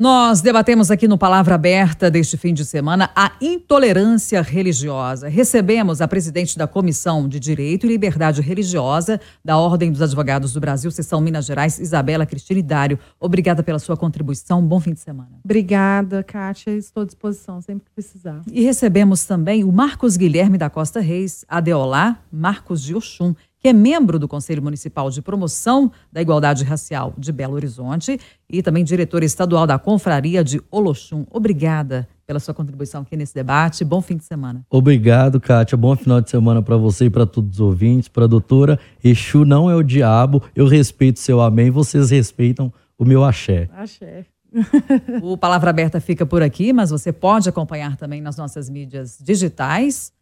Nós 0.00 0.40
debatemos 0.40 0.90
aqui 0.90 1.06
no 1.06 1.18
Palavra 1.18 1.56
Aberta 1.56 2.10
deste 2.10 2.38
fim 2.38 2.54
de 2.54 2.64
semana 2.64 3.10
a 3.14 3.32
intolerância 3.38 4.40
religiosa. 4.40 5.28
Recebemos 5.28 6.00
a 6.00 6.08
presidente 6.08 6.56
da 6.56 6.66
Comissão 6.66 7.28
de 7.28 7.38
Direito 7.38 7.84
e 7.84 7.90
Liberdade 7.90 8.40
Religiosa 8.40 9.20
da 9.44 9.58
Ordem 9.58 9.92
dos 9.92 10.00
Advogados 10.00 10.54
do 10.54 10.60
Brasil, 10.60 10.90
seção 10.90 11.20
Minas 11.20 11.44
Gerais, 11.44 11.78
Isabela 11.78 12.24
Cristina 12.24 12.62
Dário. 12.62 12.98
Obrigada 13.20 13.62
pela 13.62 13.78
sua 13.78 13.94
contribuição. 13.94 14.66
Bom 14.66 14.80
fim 14.80 14.94
de 14.94 15.00
semana. 15.00 15.38
Obrigada, 15.44 16.24
Kátia. 16.24 16.70
Estou 16.70 17.02
à 17.02 17.06
disposição 17.06 17.60
sempre 17.60 17.84
que 17.84 17.90
precisar. 17.90 18.40
E 18.50 18.62
recebemos 18.64 19.26
também 19.26 19.64
o 19.64 19.70
Marcos 19.70 20.16
Guilherme 20.16 20.56
da 20.56 20.70
Costa 20.70 21.00
Reis, 21.00 21.44
Adeolá 21.46 22.16
Marcos 22.32 22.82
de 22.82 22.94
Oxum 22.94 23.34
que 23.60 23.68
é 23.68 23.72
membro 23.72 24.18
do 24.18 24.26
Conselho 24.26 24.62
Municipal 24.62 25.10
de 25.10 25.20
Promoção 25.20 25.92
da 26.10 26.22
Igualdade 26.22 26.64
Racial 26.64 27.12
de 27.16 27.30
Belo 27.30 27.54
Horizonte 27.54 28.18
e 28.48 28.62
também 28.62 28.82
diretor 28.82 29.22
estadual 29.22 29.66
da 29.66 29.78
Confraria 29.78 30.42
de 30.42 30.60
Oloxum. 30.70 31.26
Obrigada 31.30 32.08
pela 32.26 32.40
sua 32.40 32.54
contribuição 32.54 33.02
aqui 33.02 33.16
nesse 33.16 33.34
debate. 33.34 33.84
Bom 33.84 34.00
fim 34.00 34.16
de 34.16 34.24
semana. 34.24 34.64
Obrigado, 34.70 35.38
Kátia. 35.38 35.76
Bom 35.76 35.94
final 35.94 36.20
de 36.20 36.30
semana 36.30 36.62
para 36.62 36.76
você 36.76 37.04
e 37.04 37.10
para 37.10 37.26
todos 37.26 37.56
os 37.56 37.60
ouvintes. 37.60 38.08
Para 38.08 38.24
a 38.24 38.28
doutora, 38.28 38.78
Exu 39.04 39.44
não 39.44 39.68
é 39.68 39.74
o 39.74 39.82
diabo. 39.82 40.42
Eu 40.54 40.66
respeito 40.66 41.18
seu 41.18 41.40
amém, 41.40 41.70
vocês 41.70 42.10
respeitam 42.10 42.72
o 42.96 43.04
meu 43.04 43.24
axé. 43.24 43.68
Axé. 43.76 44.24
o 45.22 45.36
Palavra 45.36 45.70
Aberta 45.70 46.00
fica 46.00 46.24
por 46.24 46.42
aqui, 46.42 46.72
mas 46.72 46.90
você 46.90 47.12
pode 47.12 47.48
acompanhar 47.48 47.96
também 47.96 48.20
nas 48.20 48.36
nossas 48.36 48.70
mídias 48.70 49.18
digitais 49.20 50.12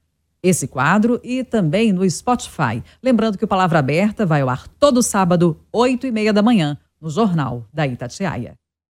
esse 0.43 0.69
quadro 0.69 1.21
e 1.23 1.43
também 1.43 1.93
no 1.93 2.09
Spotify. 2.09 2.83
Lembrando 3.03 3.39
que 3.39 3.45
o 3.45 3.49
Palavra 3.49 3.79
Aberta 3.79 4.25
vai 4.25 4.41
ao 4.41 4.49
ar 4.49 4.69
todo 4.69 5.03
sábado, 5.03 5.59
8 5.73 6.07
e 6.07 6.11
meia 6.11 6.33
da 6.33 6.43
manhã, 6.43 6.79
no 7.01 7.11
Jornal 7.11 7.67
da 7.73 7.87
Itatiaia. 7.87 8.55